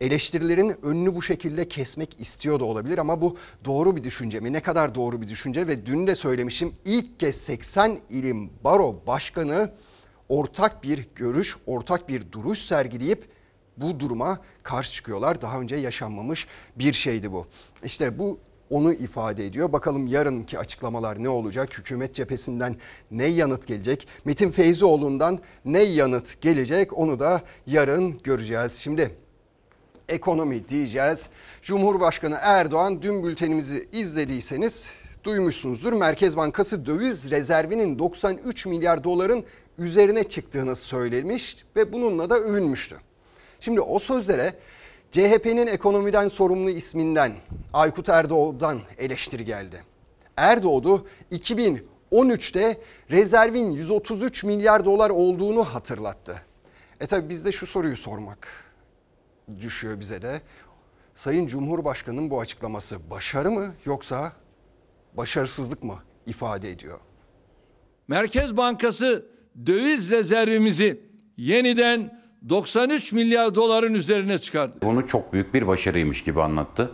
[0.00, 4.52] Eleştirilerin önünü bu şekilde kesmek istiyor da olabilir ama bu doğru bir düşünce mi?
[4.52, 9.72] Ne kadar doğru bir düşünce ve dün de söylemişim ilk kez 80 ilim baro başkanı
[10.30, 13.28] ortak bir görüş, ortak bir duruş sergileyip
[13.76, 15.42] bu duruma karşı çıkıyorlar.
[15.42, 17.46] Daha önce yaşanmamış bir şeydi bu.
[17.84, 18.38] İşte bu
[18.70, 19.72] onu ifade ediyor.
[19.72, 21.78] Bakalım yarınki açıklamalar ne olacak?
[21.78, 22.76] Hükümet cephesinden
[23.10, 24.08] ne yanıt gelecek?
[24.24, 26.98] Metin Feyzioğlu'ndan ne yanıt gelecek?
[26.98, 28.72] Onu da yarın göreceğiz.
[28.72, 29.10] Şimdi
[30.08, 31.28] ekonomi diyeceğiz.
[31.62, 34.90] Cumhurbaşkanı Erdoğan dün bültenimizi izlediyseniz
[35.24, 35.92] duymuşsunuzdur.
[35.92, 39.44] Merkez Bankası döviz rezervinin 93 milyar doların
[39.78, 42.96] üzerine çıktığını söylemiş ve bununla da övünmüştü.
[43.60, 44.54] Şimdi o sözlere
[45.12, 47.32] CHP'nin ekonomiden sorumlu isminden
[47.72, 49.84] Aykut Erdoğan'dan eleştiri geldi.
[50.36, 52.80] Erdoğdu 2013'te
[53.10, 56.42] rezervin 133 milyar dolar olduğunu hatırlattı.
[57.00, 58.48] E tabi bizde şu soruyu sormak
[59.60, 60.42] düşüyor bize de.
[61.16, 64.32] Sayın Cumhurbaşkanı'nın bu açıklaması başarı mı yoksa
[65.12, 67.00] başarısızlık mı ifade ediyor?
[68.08, 69.26] Merkez Bankası
[69.66, 71.00] döviz rezervimizi
[71.36, 74.78] yeniden 93 milyar doların üzerine çıkardı.
[74.82, 76.90] Bunu çok büyük bir başarıymış gibi anlattı.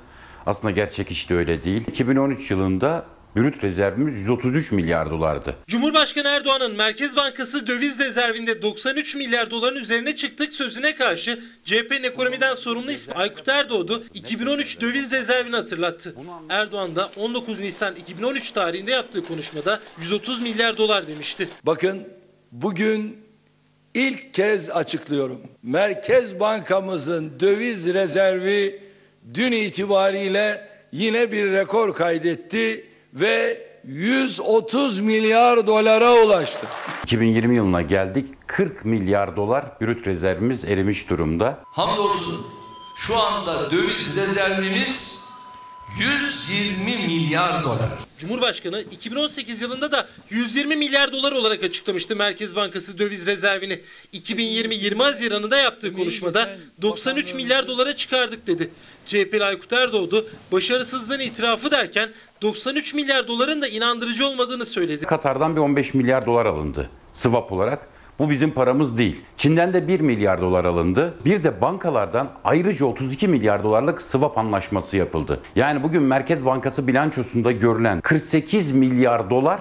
[0.47, 1.83] Aslında gerçek de öyle değil.
[1.89, 5.57] 2013 yılında brüt rezervimiz 133 milyar dolardı.
[5.67, 12.55] Cumhurbaşkanı Erdoğan'ın Merkez Bankası döviz rezervinde 93 milyar doların üzerine çıktık sözüne karşı CHP'nin ekonomiden
[12.55, 16.15] sorumlu ismi Aykut Erdoğdu 2013 döviz rezervini hatırlattı.
[16.49, 21.49] Erdoğan da 19 Nisan 2013 tarihinde yaptığı konuşmada 130 milyar dolar demişti.
[21.63, 22.16] Bakın
[22.63, 23.19] bugün
[23.95, 25.41] ilk kez açıklıyorum.
[25.63, 28.83] Merkez Bankamızın döviz rezervi
[29.35, 36.67] dün itibariyle yine bir rekor kaydetti ve 130 milyar dolara ulaştı.
[37.05, 38.27] 2020 yılına geldik.
[38.47, 41.59] 40 milyar dolar brüt rezervimiz erimiş durumda.
[41.65, 42.47] Hamdolsun
[42.97, 45.16] şu anda döviz rezervimiz
[46.01, 47.89] 120 milyar dolar.
[48.19, 53.81] Cumhurbaşkanı 2018 yılında da 120 milyar dolar olarak açıklamıştı Merkez Bankası döviz rezervini.
[54.15, 56.51] 2020-20 Haziran'ında yaptığı konuşmada
[56.83, 58.71] 93 milyar dolara çıkardık dedi.
[59.07, 65.07] CHP'li Aykut Erdoğdu başarısızlığın itirafı derken 93 milyar doların da inandırıcı olmadığını söyledi.
[65.07, 67.96] Katar'dan bir 15 milyar dolar alındı swap olarak.
[68.19, 69.23] Bu bizim paramız değil.
[69.37, 71.15] Çin'den de 1 milyar dolar alındı.
[71.25, 75.41] Bir de bankalardan ayrıca 32 milyar dolarlık swap anlaşması yapıldı.
[75.57, 79.61] Yani bugün Merkez Bankası bilançosunda görülen 48 milyar dolar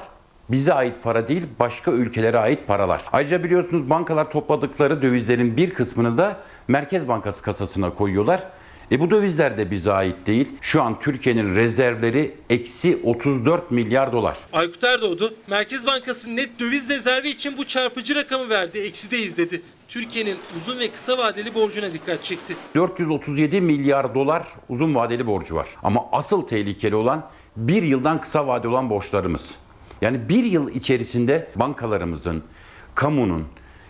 [0.49, 3.01] bize ait para değil, başka ülkelere ait paralar.
[3.13, 6.37] Ayrıca biliyorsunuz bankalar topladıkları dövizlerin bir kısmını da
[6.67, 8.43] Merkez Bankası kasasına koyuyorlar.
[8.91, 10.47] E bu dövizler de bize ait değil.
[10.61, 14.37] Şu an Türkiye'nin rezervleri eksi 34 milyar dolar.
[14.53, 18.79] Aykut Erdoğdu, Merkez Bankası net döviz rezervi için bu çarpıcı rakamı verdi.
[18.79, 19.61] Eksideyiz dedi.
[19.87, 22.55] Türkiye'nin uzun ve kısa vadeli borcuna dikkat çekti.
[22.75, 25.67] 437 milyar dolar uzun vadeli borcu var.
[25.83, 29.51] Ama asıl tehlikeli olan bir yıldan kısa vadeli olan borçlarımız.
[30.01, 32.43] Yani bir yıl içerisinde bankalarımızın,
[32.95, 33.47] kamunun,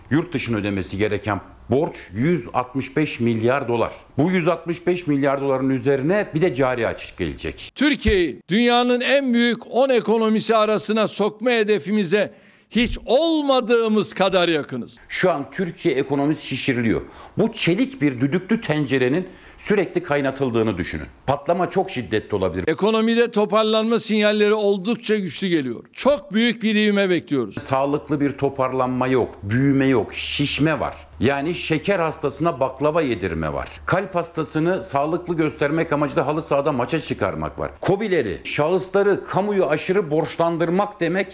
[0.09, 3.91] yurt dışına ödemesi gereken borç 165 milyar dolar.
[4.17, 7.71] Bu 165 milyar doların üzerine bir de cari açık gelecek.
[7.75, 12.33] Türkiye'yi dünyanın en büyük 10 ekonomisi arasına sokma hedefimize
[12.69, 14.97] hiç olmadığımız kadar yakınız.
[15.09, 17.01] Şu an Türkiye ekonomisi şişiriliyor.
[17.37, 21.05] Bu çelik bir düdüklü tencerenin sürekli kaynatıldığını düşünün.
[21.27, 22.67] Patlama çok şiddetli olabilir.
[22.67, 25.83] Ekonomide toparlanma sinyalleri oldukça güçlü geliyor.
[25.93, 27.55] Çok büyük bir ivme bekliyoruz.
[27.67, 30.95] Sağlıklı bir toparlanma yok, büyüme yok, şişme var.
[31.19, 33.69] Yani şeker hastasına baklava yedirme var.
[33.85, 37.71] Kalp hastasını sağlıklı göstermek amacıyla halı sahada maça çıkarmak var.
[37.81, 41.27] Kobileri, şahısları kamuyu aşırı borçlandırmak demek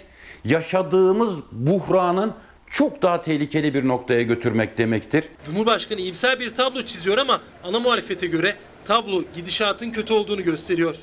[0.45, 2.33] yaşadığımız buhranın
[2.69, 5.23] çok daha tehlikeli bir noktaya götürmek demektir.
[5.45, 10.95] Cumhurbaşkanı iyimser bir tablo çiziyor ama ana muhalefete göre tablo gidişatın kötü olduğunu gösteriyor.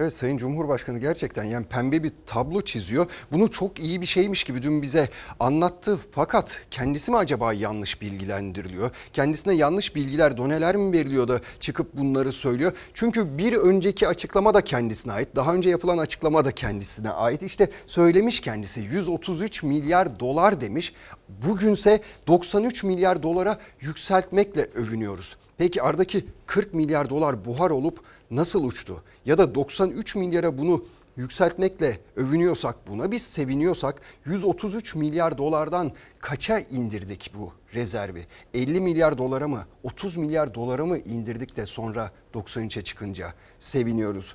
[0.00, 3.06] Evet Sayın Cumhurbaşkanı gerçekten yani pembe bir tablo çiziyor.
[3.32, 5.08] Bunu çok iyi bir şeymiş gibi dün bize
[5.40, 5.98] anlattı.
[6.12, 8.90] Fakat kendisi mi acaba yanlış bilgilendiriliyor?
[9.12, 12.72] Kendisine yanlış bilgiler, doneler mi veriliyor da çıkıp bunları söylüyor?
[12.94, 15.28] Çünkü bir önceki açıklama da kendisine ait.
[15.36, 17.42] Daha önce yapılan açıklama da kendisine ait.
[17.42, 20.94] İşte söylemiş kendisi 133 milyar dolar demiş.
[21.28, 25.36] Bugünse 93 milyar dolara yükseltmekle övünüyoruz.
[25.58, 29.02] Peki aradaki 40 milyar dolar buhar olup nasıl uçtu?
[29.26, 30.84] Ya da 93 milyara bunu
[31.16, 38.26] yükseltmekle övünüyorsak buna biz seviniyorsak 133 milyar dolardan kaça indirdik bu rezervi?
[38.54, 44.34] 50 milyar dolara mı 30 milyar dolara mı indirdik de sonra 93'e çıkınca seviniyoruz.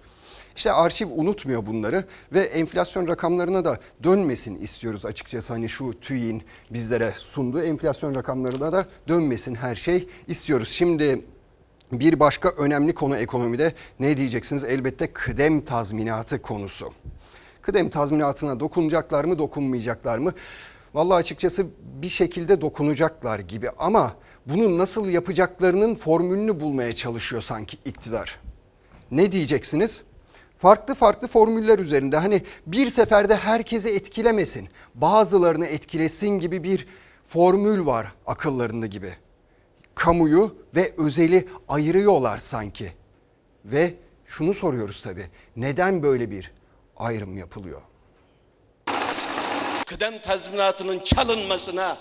[0.56, 5.54] İşte arşiv unutmuyor bunları ve enflasyon rakamlarına da dönmesin istiyoruz açıkçası.
[5.54, 10.70] Hani şu TÜİ'nin bizlere sunduğu enflasyon rakamlarına da dönmesin her şey istiyoruz.
[10.70, 11.26] Şimdi
[11.92, 14.64] bir başka önemli konu ekonomide ne diyeceksiniz?
[14.64, 16.94] Elbette kıdem tazminatı konusu.
[17.62, 20.34] Kıdem tazminatına dokunacaklar mı, dokunmayacaklar mı?
[20.94, 21.66] Vallahi açıkçası
[22.02, 28.40] bir şekilde dokunacaklar gibi ama bunu nasıl yapacaklarının formülünü bulmaya çalışıyor sanki iktidar.
[29.12, 30.04] Ne diyeceksiniz?
[30.64, 36.88] Farklı farklı formüller üzerinde hani bir seferde herkesi etkilemesin, bazılarını etkilesin gibi bir
[37.28, 39.14] formül var akıllarında gibi
[39.96, 42.92] kamuyu ve özeli ayırıyorlar sanki.
[43.66, 43.94] Ve
[44.26, 45.26] şunu soruyoruz tabii.
[45.56, 46.52] Neden böyle bir
[46.98, 47.82] ayrım yapılıyor?
[49.86, 51.98] Kıdem tazminatının çalınmasına,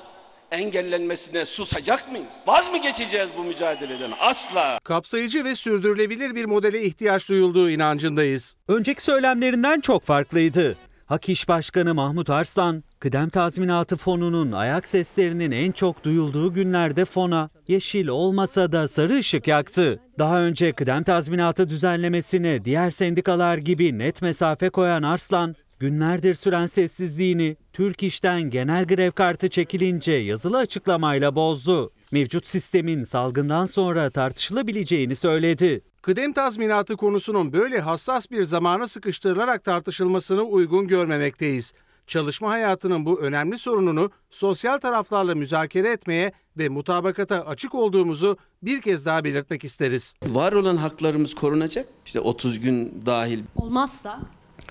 [0.52, 2.44] engellenmesine susacak mıyız?
[2.46, 4.10] Vaz mı geçeceğiz bu mücadeleden?
[4.20, 4.78] Asla.
[4.84, 8.56] Kapsayıcı ve sürdürülebilir bir modele ihtiyaç duyulduğu inancındayız.
[8.68, 10.76] Önceki söylemlerinden çok farklıydı.
[11.06, 17.50] Hak İş Başkanı Mahmut Arslan, kıdem tazminatı fonunun ayak seslerinin en çok duyulduğu günlerde fona
[17.68, 20.00] yeşil olmasa da sarı ışık yaktı.
[20.18, 27.56] Daha önce kıdem tazminatı düzenlemesine diğer sendikalar gibi net mesafe koyan Arslan, günlerdir süren sessizliğini
[27.72, 31.90] Türk İş'ten genel grev kartı çekilince yazılı açıklamayla bozdu.
[32.12, 35.82] Mevcut sistemin salgından sonra tartışılabileceğini söyledi.
[36.02, 41.72] Kıdem tazminatı konusunun böyle hassas bir zamana sıkıştırılarak tartışılmasını uygun görmemekteyiz.
[42.06, 49.06] Çalışma hayatının bu önemli sorununu sosyal taraflarla müzakere etmeye ve mutabakata açık olduğumuzu bir kez
[49.06, 50.14] daha belirtmek isteriz.
[50.26, 51.86] Var olan haklarımız korunacak.
[52.06, 54.20] İşte 30 gün dahil Olmazsa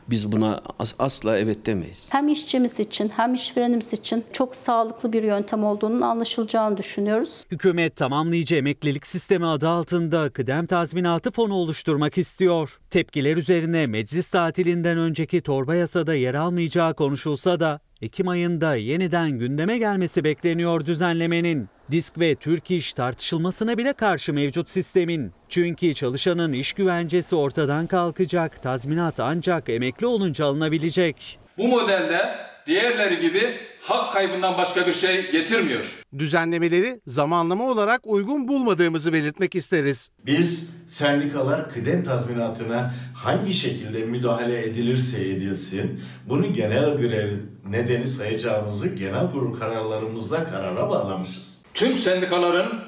[0.09, 2.09] biz buna as- asla evet demeyiz.
[2.11, 7.43] hem işçimiz için hem işverenimiz için çok sağlıklı bir yöntem olduğunun anlaşılacağını düşünüyoruz.
[7.51, 12.77] Hükümet tamamlayıcı emeklilik sistemi adı altında kıdem tazminatı fonu oluşturmak istiyor.
[12.89, 19.77] Tepkiler üzerine meclis tatilinden önceki torba yasada yer almayacağı konuşulsa da Ekim ayında yeniden gündeme
[19.77, 21.69] gelmesi bekleniyor düzenlemenin.
[21.91, 25.31] Disk ve Türk İş tartışılmasına bile karşı mevcut sistemin.
[25.49, 31.39] Çünkü çalışanın iş güvencesi ortadan kalkacak, tazminat ancak emekli olunca alınabilecek.
[31.57, 32.35] Bu modelde
[32.67, 36.03] diğerleri gibi hak kaybından başka bir şey getirmiyor.
[36.17, 40.09] Düzenlemeleri zamanlama olarak uygun bulmadığımızı belirtmek isteriz.
[40.25, 47.31] Biz sendikalar kıdem tazminatına hangi şekilde müdahale edilirse edilsin bunu genel grev
[47.69, 51.60] nedeni sayacağımızı genel kurul kararlarımızda karara bağlamışız.
[51.81, 52.83] Tüm sendikaların,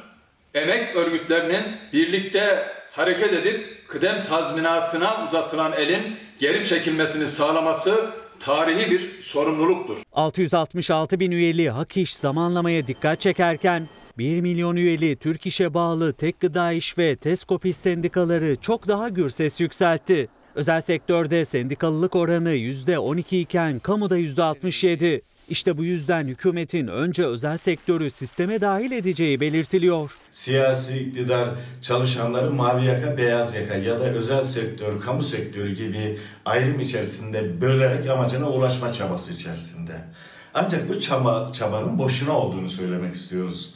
[0.54, 1.64] emek örgütlerinin
[1.94, 9.98] birlikte hareket edip kıdem tazminatına uzatılan elin geri çekilmesini sağlaması tarihi bir sorumluluktur.
[10.12, 16.40] 666 bin üyeli Hak İş zamanlamaya dikkat çekerken 1 milyon üyeli Türk İş'e bağlı Tek
[16.40, 20.30] Gıda İş ve Teskopis sendikaları çok daha gür ses yükseltti.
[20.56, 25.22] Özel sektörde sendikalılık oranı %12 iken kamuda %67.
[25.50, 30.12] İşte bu yüzden hükümetin önce özel sektörü sisteme dahil edeceği belirtiliyor.
[30.32, 31.50] Siyasi iktidar
[31.82, 38.10] çalışanları mavi yaka, beyaz yaka ya da özel sektör, kamu sektörü gibi ayrım içerisinde bölerek
[38.10, 39.94] amacına ulaşma çabası içerisinde.
[40.54, 43.74] Ancak bu çaba, çabanın boşuna olduğunu söylemek istiyoruz.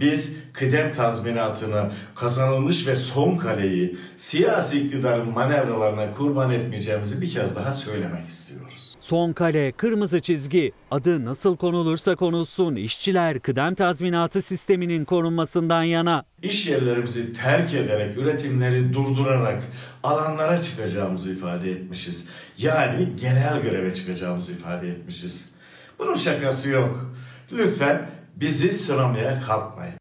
[0.00, 7.74] Biz kıdem tazminatını kazanılmış ve son kaleyi siyasi iktidarın manevralarına kurban etmeyeceğimizi bir kez daha
[7.74, 8.87] söylemek istiyoruz.
[9.08, 10.72] Son kale, kırmızı çizgi.
[10.90, 16.24] Adı nasıl konulursa konulsun işçiler kıdem tazminatı sisteminin korunmasından yana.
[16.42, 19.62] İş yerlerimizi terk ederek, üretimleri durdurarak
[20.02, 22.28] alanlara çıkacağımızı ifade etmişiz.
[22.58, 25.50] Yani genel greve çıkacağımızı ifade etmişiz.
[25.98, 27.14] Bunun şakası yok.
[27.52, 29.97] Lütfen bizi sıramaya kalkmayın.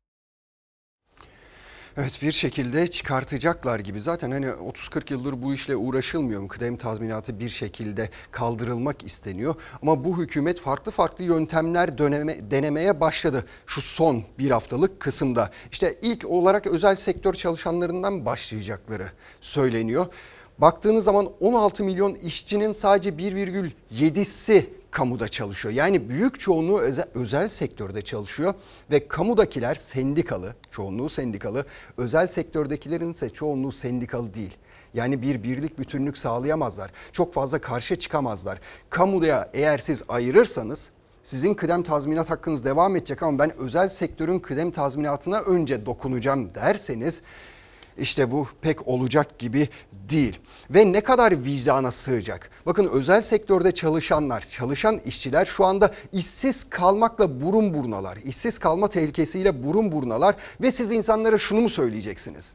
[2.00, 4.02] Evet bir şekilde çıkartacaklar gibi.
[4.02, 6.48] Zaten hani 30-40 yıldır bu işle uğraşılmıyor mu?
[6.48, 9.56] Kıdem tazminatı bir şekilde kaldırılmak isteniyor.
[9.82, 13.45] Ama bu hükümet farklı farklı yöntemler döneme, denemeye başladı.
[13.66, 15.52] Şu son bir haftalık kısımda.
[15.72, 20.06] İşte ilk olarak özel sektör çalışanlarından başlayacakları söyleniyor.
[20.58, 25.74] Baktığınız zaman 16 milyon işçinin sadece 1,7'si kamuda çalışıyor.
[25.74, 28.54] Yani büyük çoğunluğu özel, özel sektörde çalışıyor
[28.92, 31.66] ve kamudakiler sendikalı, çoğunluğu sendikalı,
[31.98, 34.58] özel sektördekilerin ise çoğunluğu sendikalı değil.
[34.94, 36.92] Yani bir birlik bütünlük sağlayamazlar.
[37.12, 38.60] Çok fazla karşı çıkamazlar.
[38.90, 40.90] Kamuya eğer siz ayırırsanız
[41.24, 47.22] sizin kıdem tazminat hakkınız devam edecek ama ben özel sektörün kıdem tazminatına önce dokunacağım derseniz
[47.98, 49.70] işte bu pek olacak gibi
[50.10, 50.39] değil.
[50.70, 52.50] Ve ne kadar vicdana sığacak?
[52.66, 58.18] Bakın özel sektörde çalışanlar, çalışan işçiler şu anda işsiz kalmakla burun burnalar.
[58.26, 62.54] İşsiz kalma tehlikesiyle burun burnalar ve siz insanlara şunu mu söyleyeceksiniz?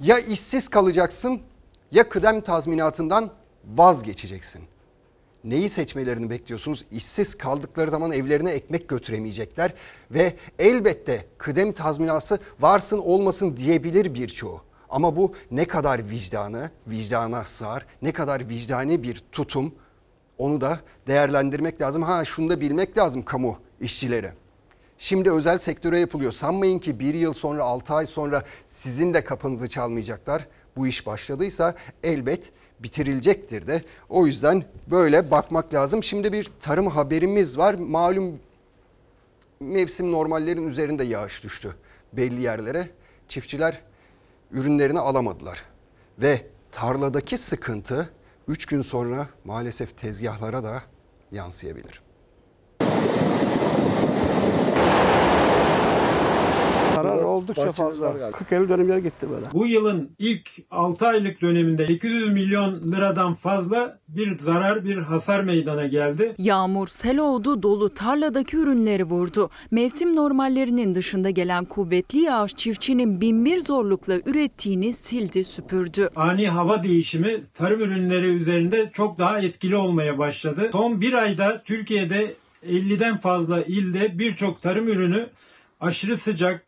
[0.00, 1.40] Ya işsiz kalacaksın
[1.92, 3.30] ya kıdem tazminatından
[3.76, 4.62] vazgeçeceksin.
[5.44, 6.84] Neyi seçmelerini bekliyorsunuz?
[6.92, 9.74] İşsiz kaldıkları zaman evlerine ekmek götüremeyecekler
[10.10, 14.60] ve elbette kıdem tazminatı varsın olmasın diyebilir birçoğu.
[14.94, 19.74] Ama bu ne kadar vicdanı, vicdana sığar, ne kadar vicdani bir tutum
[20.38, 22.02] onu da değerlendirmek lazım.
[22.02, 24.30] Ha şunu da bilmek lazım kamu işçileri.
[24.98, 26.32] Şimdi özel sektöre yapılıyor.
[26.32, 30.46] Sanmayın ki bir yıl sonra, altı ay sonra sizin de kapınızı çalmayacaklar.
[30.76, 33.82] Bu iş başladıysa elbet bitirilecektir de.
[34.08, 36.02] O yüzden böyle bakmak lazım.
[36.02, 37.74] Şimdi bir tarım haberimiz var.
[37.74, 38.38] Malum
[39.60, 41.74] mevsim normallerin üzerinde yağış düştü
[42.12, 42.88] belli yerlere.
[43.28, 43.80] Çiftçiler
[44.54, 45.62] ürünlerini alamadılar.
[46.18, 48.10] Ve tarladaki sıkıntı
[48.48, 50.82] 3 gün sonra maalesef tezgahlara da
[51.32, 52.03] yansıyabilir.
[57.44, 58.30] Oldukça fazla.
[58.30, 59.46] 40 50 dönümler gitti böyle.
[59.52, 65.86] Bu yılın ilk 6 aylık döneminde 200 milyon liradan fazla bir zarar, bir hasar meydana
[65.86, 66.34] geldi.
[66.38, 69.50] Yağmur, sel oldu, dolu tarladaki ürünleri vurdu.
[69.70, 76.10] Mevsim normallerinin dışında gelen kuvvetli yağış çiftçinin binbir zorlukla ürettiğini sildi, süpürdü.
[76.16, 80.68] Ani hava değişimi tarım ürünleri üzerinde çok daha etkili olmaya başladı.
[80.72, 82.34] Son bir ayda Türkiye'de
[82.68, 85.26] 50'den fazla ilde birçok tarım ürünü
[85.80, 86.64] aşırı sıcak,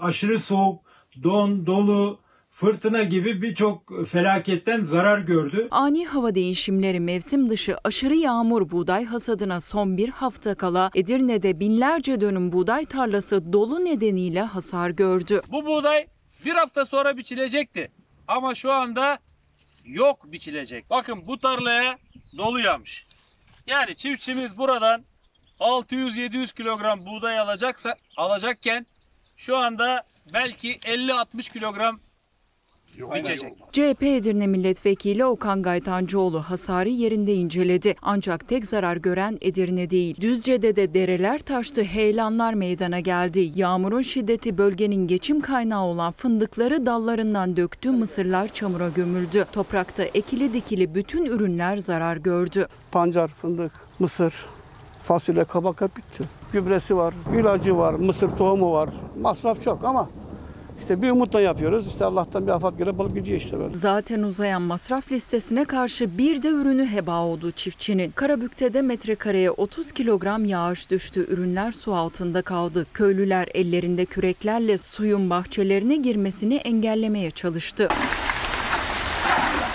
[0.00, 0.80] aşırı soğuk,
[1.22, 2.18] don, dolu,
[2.50, 5.68] fırtına gibi birçok felaketten zarar gördü.
[5.70, 12.20] Ani hava değişimleri mevsim dışı aşırı yağmur buğday hasadına son bir hafta kala Edirne'de binlerce
[12.20, 15.42] dönüm buğday tarlası dolu nedeniyle hasar gördü.
[15.50, 16.06] Bu buğday
[16.44, 17.90] bir hafta sonra biçilecekti
[18.28, 19.18] ama şu anda
[19.84, 20.90] yok biçilecek.
[20.90, 21.98] Bakın bu tarlaya
[22.36, 23.06] dolu yağmış.
[23.66, 25.04] Yani çiftçimiz buradan
[25.60, 28.86] 600-700 kilogram buğday alacaksa alacakken
[29.36, 30.02] şu anda
[30.34, 31.98] belki 50-60 kilogram
[32.98, 33.52] biçecek.
[33.72, 37.94] CHP Edirne Milletvekili Okan Gaytancıoğlu hasarı yerinde inceledi.
[38.02, 40.20] Ancak tek zarar gören Edirne değil.
[40.20, 43.52] Düzce'de de dereler taştı, heyelanlar meydana geldi.
[43.54, 49.44] Yağmurun şiddeti bölgenin geçim kaynağı olan fındıkları dallarından döktü, mısırlar çamura gömüldü.
[49.52, 52.68] Toprakta ekili dikili bütün ürünler zarar gördü.
[52.92, 54.46] Pancar, fındık, mısır,
[55.02, 56.24] Fasulye, kabak hep bitti.
[56.52, 58.88] Gübresi var, ilacı var, mısır tohumu var.
[59.20, 60.08] Masraf çok ama
[60.78, 61.86] işte bir umutla yapıyoruz.
[61.86, 63.78] İşte Allah'tan bir afat göre balık gidiyor işte böyle.
[63.78, 68.10] Zaten uzayan masraf listesine karşı bir de ürünü heba oldu çiftçinin.
[68.10, 71.26] Karabük'te metrekareye 30 kilogram yağış düştü.
[71.28, 72.86] Ürünler su altında kaldı.
[72.94, 77.88] Köylüler ellerinde küreklerle suyun bahçelerine girmesini engellemeye çalıştı.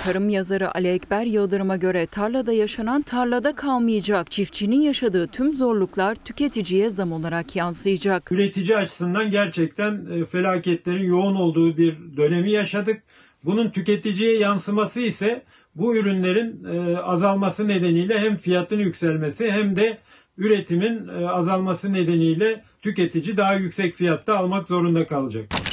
[0.03, 4.31] Tarım yazarı Ali Ekber Yıldırım'a göre tarlada yaşanan tarlada kalmayacak.
[4.31, 8.31] Çiftçinin yaşadığı tüm zorluklar tüketiciye zam olarak yansıyacak.
[8.31, 13.03] Üretici açısından gerçekten e, felaketlerin yoğun olduğu bir dönemi yaşadık.
[13.43, 15.41] Bunun tüketiciye yansıması ise
[15.75, 19.97] bu ürünlerin e, azalması nedeniyle hem fiyatın yükselmesi hem de
[20.37, 25.70] üretimin e, azalması nedeniyle tüketici daha yüksek fiyatta almak zorunda kalacak.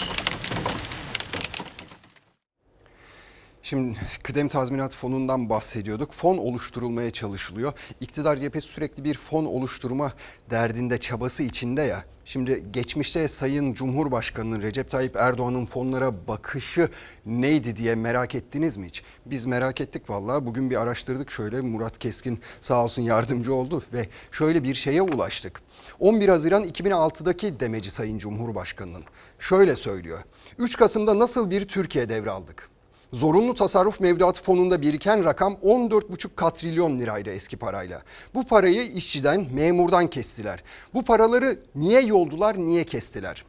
[3.68, 6.12] Şimdi kıdem tazminat fonundan bahsediyorduk.
[6.12, 7.72] Fon oluşturulmaya çalışılıyor.
[8.00, 10.12] İktidar cephesi sürekli bir fon oluşturma
[10.50, 12.04] derdinde, çabası içinde ya.
[12.24, 16.88] Şimdi geçmişte Sayın Cumhurbaşkanı'nın Recep Tayyip Erdoğan'ın fonlara bakışı
[17.26, 19.02] neydi diye merak ettiniz mi hiç?
[19.26, 20.46] Biz merak ettik vallahi.
[20.46, 25.62] Bugün bir araştırdık şöyle Murat Keskin sağ olsun yardımcı oldu ve şöyle bir şeye ulaştık.
[26.00, 29.04] 11 Haziran 2006'daki demeci Sayın Cumhurbaşkanı'nın
[29.38, 30.18] şöyle söylüyor.
[30.58, 32.77] 3 Kasım'da nasıl bir Türkiye devraldık?
[33.12, 38.02] Zorunlu tasarruf mevduat fonunda biriken rakam 14,5 katrilyon liraydı eski parayla.
[38.34, 40.62] Bu parayı işçiden, memurdan kestiler.
[40.94, 43.44] Bu paraları niye yoldular, niye kestiler?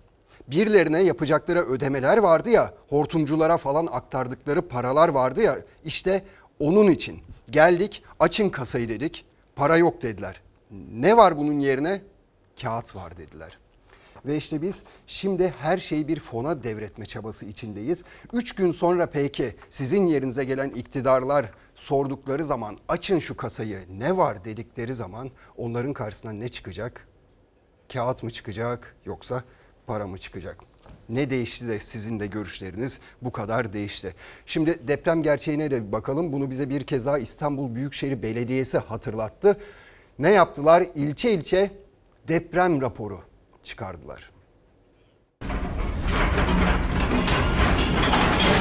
[0.47, 6.23] Birilerine yapacakları ödemeler vardı ya, hortumculara falan aktardıkları paralar vardı ya, işte
[6.59, 7.19] onun için.
[7.49, 10.41] Geldik, açın kasayı dedik, para yok dediler.
[10.93, 12.01] Ne var bunun yerine?
[12.61, 13.57] Kağıt var dediler.
[14.25, 18.03] Ve işte biz şimdi her şeyi bir fona devretme çabası içindeyiz.
[18.33, 24.45] Üç gün sonra peki sizin yerinize gelen iktidarlar sordukları zaman açın şu kasayı ne var
[24.45, 27.07] dedikleri zaman onların karşısına ne çıkacak?
[27.93, 29.43] Kağıt mı çıkacak yoksa
[29.87, 30.57] para mı çıkacak?
[31.09, 34.15] Ne değişti de sizin de görüşleriniz bu kadar değişti.
[34.45, 36.31] Şimdi deprem gerçeğine de bakalım.
[36.31, 39.57] Bunu bize bir kez daha İstanbul Büyükşehir Belediyesi hatırlattı.
[40.19, 40.83] Ne yaptılar?
[40.95, 41.71] İlçe ilçe
[42.27, 43.28] deprem raporu
[43.63, 44.31] çıkardılar.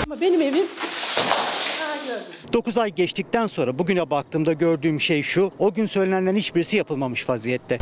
[0.07, 0.67] Ama benim evim
[2.53, 5.53] 9 ay geçtikten sonra bugüne baktığımda gördüğüm şey şu.
[5.59, 7.79] O gün söylenenlerin hiçbirisi yapılmamış vaziyette.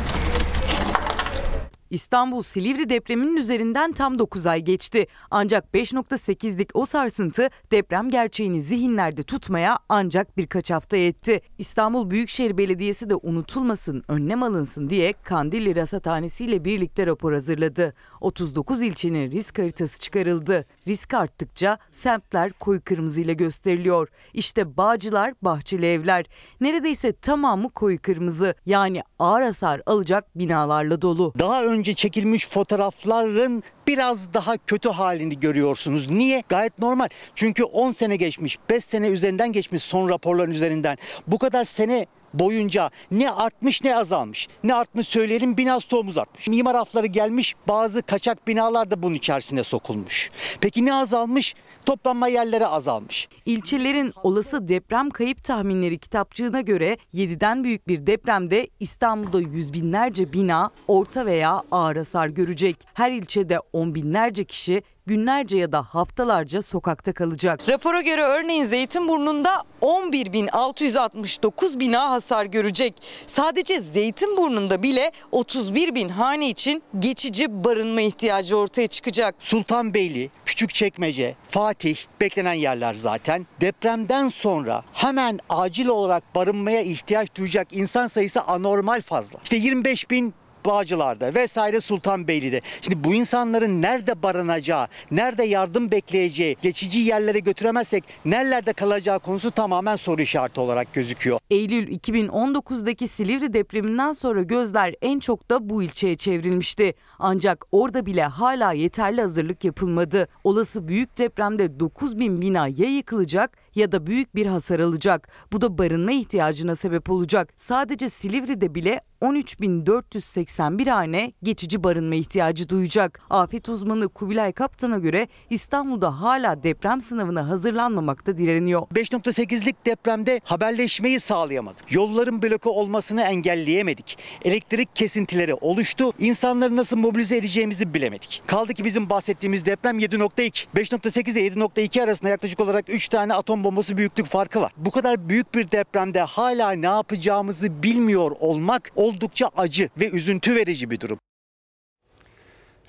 [1.89, 5.07] İstanbul Silivri depreminin üzerinden tam 9 ay geçti.
[5.31, 11.41] Ancak 5.8'lik o sarsıntı deprem gerçeğini zihinlerde tutmaya ancak birkaç hafta yetti.
[11.57, 17.93] İstanbul Büyükşehir Belediyesi de unutulmasın, önlem alınsın diye Kandilli Rasathanesi ile birlikte rapor hazırladı.
[18.21, 20.65] 39 ilçenin risk haritası çıkarıldı.
[20.87, 24.07] Risk arttıkça semtler koyu kırmızı ile gösteriliyor.
[24.33, 26.25] İşte Bağcılar, Bahçeli Evler.
[26.61, 28.55] Neredeyse tamamı koyu kırmızı.
[28.65, 31.33] Yani ağır hasar alacak binalarla dolu.
[31.39, 36.11] Daha önce çekilmiş fotoğrafların biraz daha kötü halini görüyorsunuz.
[36.11, 36.43] Niye?
[36.49, 37.07] Gayet normal.
[37.35, 40.97] Çünkü 10 sene geçmiş, 5 sene üzerinden geçmiş son raporların üzerinden.
[41.27, 42.05] Bu kadar sene
[42.39, 44.47] boyunca ne artmış ne azalmış.
[44.63, 46.47] Ne artmış söyleyelim bina stoğumuz artmış.
[46.47, 50.31] Mimar afları gelmiş bazı kaçak binalar da bunun içerisine sokulmuş.
[50.61, 51.55] Peki ne azalmış?
[51.85, 53.27] Toplanma yerleri azalmış.
[53.45, 60.71] İlçelerin olası deprem kayıp tahminleri kitapçığına göre 7'den büyük bir depremde İstanbul'da yüz binlerce bina
[60.87, 62.77] orta veya ağır hasar görecek.
[62.93, 67.69] Her ilçede on binlerce kişi günlerce ya da haftalarca sokakta kalacak.
[67.69, 72.93] Rapora göre örneğin Zeytinburnu'nda 11.669 bina hasar görecek.
[73.25, 79.35] Sadece Zeytinburnu'nda bile 31 bin hane için geçici barınma ihtiyacı ortaya çıkacak.
[79.39, 83.47] Sultanbeyli, Küçükçekmece, Fatih beklenen yerler zaten.
[83.61, 89.39] Depremden sonra hemen acil olarak barınmaya ihtiyaç duyacak insan sayısı anormal fazla.
[89.43, 90.33] İşte 25 bin
[90.67, 92.61] Bağcılar'da vesaire Sultanbeyli'de.
[92.81, 99.95] Şimdi bu insanların nerede barınacağı, nerede yardım bekleyeceği, geçici yerlere götüremezsek nerelerde kalacağı konusu tamamen
[99.95, 101.39] soru işareti olarak gözüküyor.
[101.49, 106.93] Eylül 2019'daki Silivri depreminden sonra gözler en çok da bu ilçeye çevrilmişti.
[107.19, 110.27] Ancak orada bile hala yeterli hazırlık yapılmadı.
[110.43, 115.27] Olası büyük depremde 9 bin bina ya yıkılacak ya da büyük bir hasar alacak.
[115.51, 117.53] Bu da barınma ihtiyacına sebep olacak.
[117.57, 123.19] Sadece Silivri'de bile 13.481 hane geçici barınma ihtiyacı duyacak.
[123.29, 128.81] Afet uzmanı Kubilay Kaptan'a göre İstanbul'da hala deprem sınavına hazırlanmamakta direniyor.
[128.81, 131.91] 5.8'lik depremde haberleşmeyi sağlayamadık.
[131.91, 134.17] Yolların bloke olmasını engelleyemedik.
[134.45, 136.11] Elektrik kesintileri oluştu.
[136.19, 138.43] İnsanları nasıl mobilize edeceğimizi bilemedik.
[138.47, 140.65] Kaldı ki bizim bahsettiğimiz deprem 7.2.
[140.75, 144.71] 5.8 ile 7.2 arasında yaklaşık olarak 3 tane atom bombası büyüklük farkı var.
[144.77, 150.89] Bu kadar büyük bir depremde hala ne yapacağımızı bilmiyor olmak oldukça acı ve üzüntü verici
[150.89, 151.19] bir durum.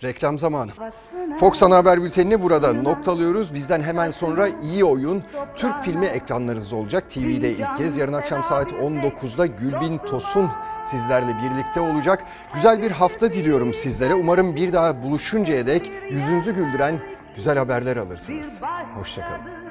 [0.02, 0.70] Reklam zamanı.
[1.40, 3.54] Fox Ana Haber Bülteni'ni burada noktalıyoruz.
[3.54, 5.22] Bizden hemen sonra iyi oyun
[5.56, 7.10] Türk filmi ekranlarınızda olacak.
[7.10, 10.50] TV'de ilk kez yarın akşam saat 19'da Gülbin Tosun
[10.90, 12.24] sizlerle birlikte olacak.
[12.54, 14.14] Güzel bir hafta diliyorum sizlere.
[14.14, 17.00] Umarım bir daha buluşuncaya dek yüzünüzü güldüren
[17.36, 18.60] güzel haberler alırsınız.
[18.98, 19.67] Hoşçakalın.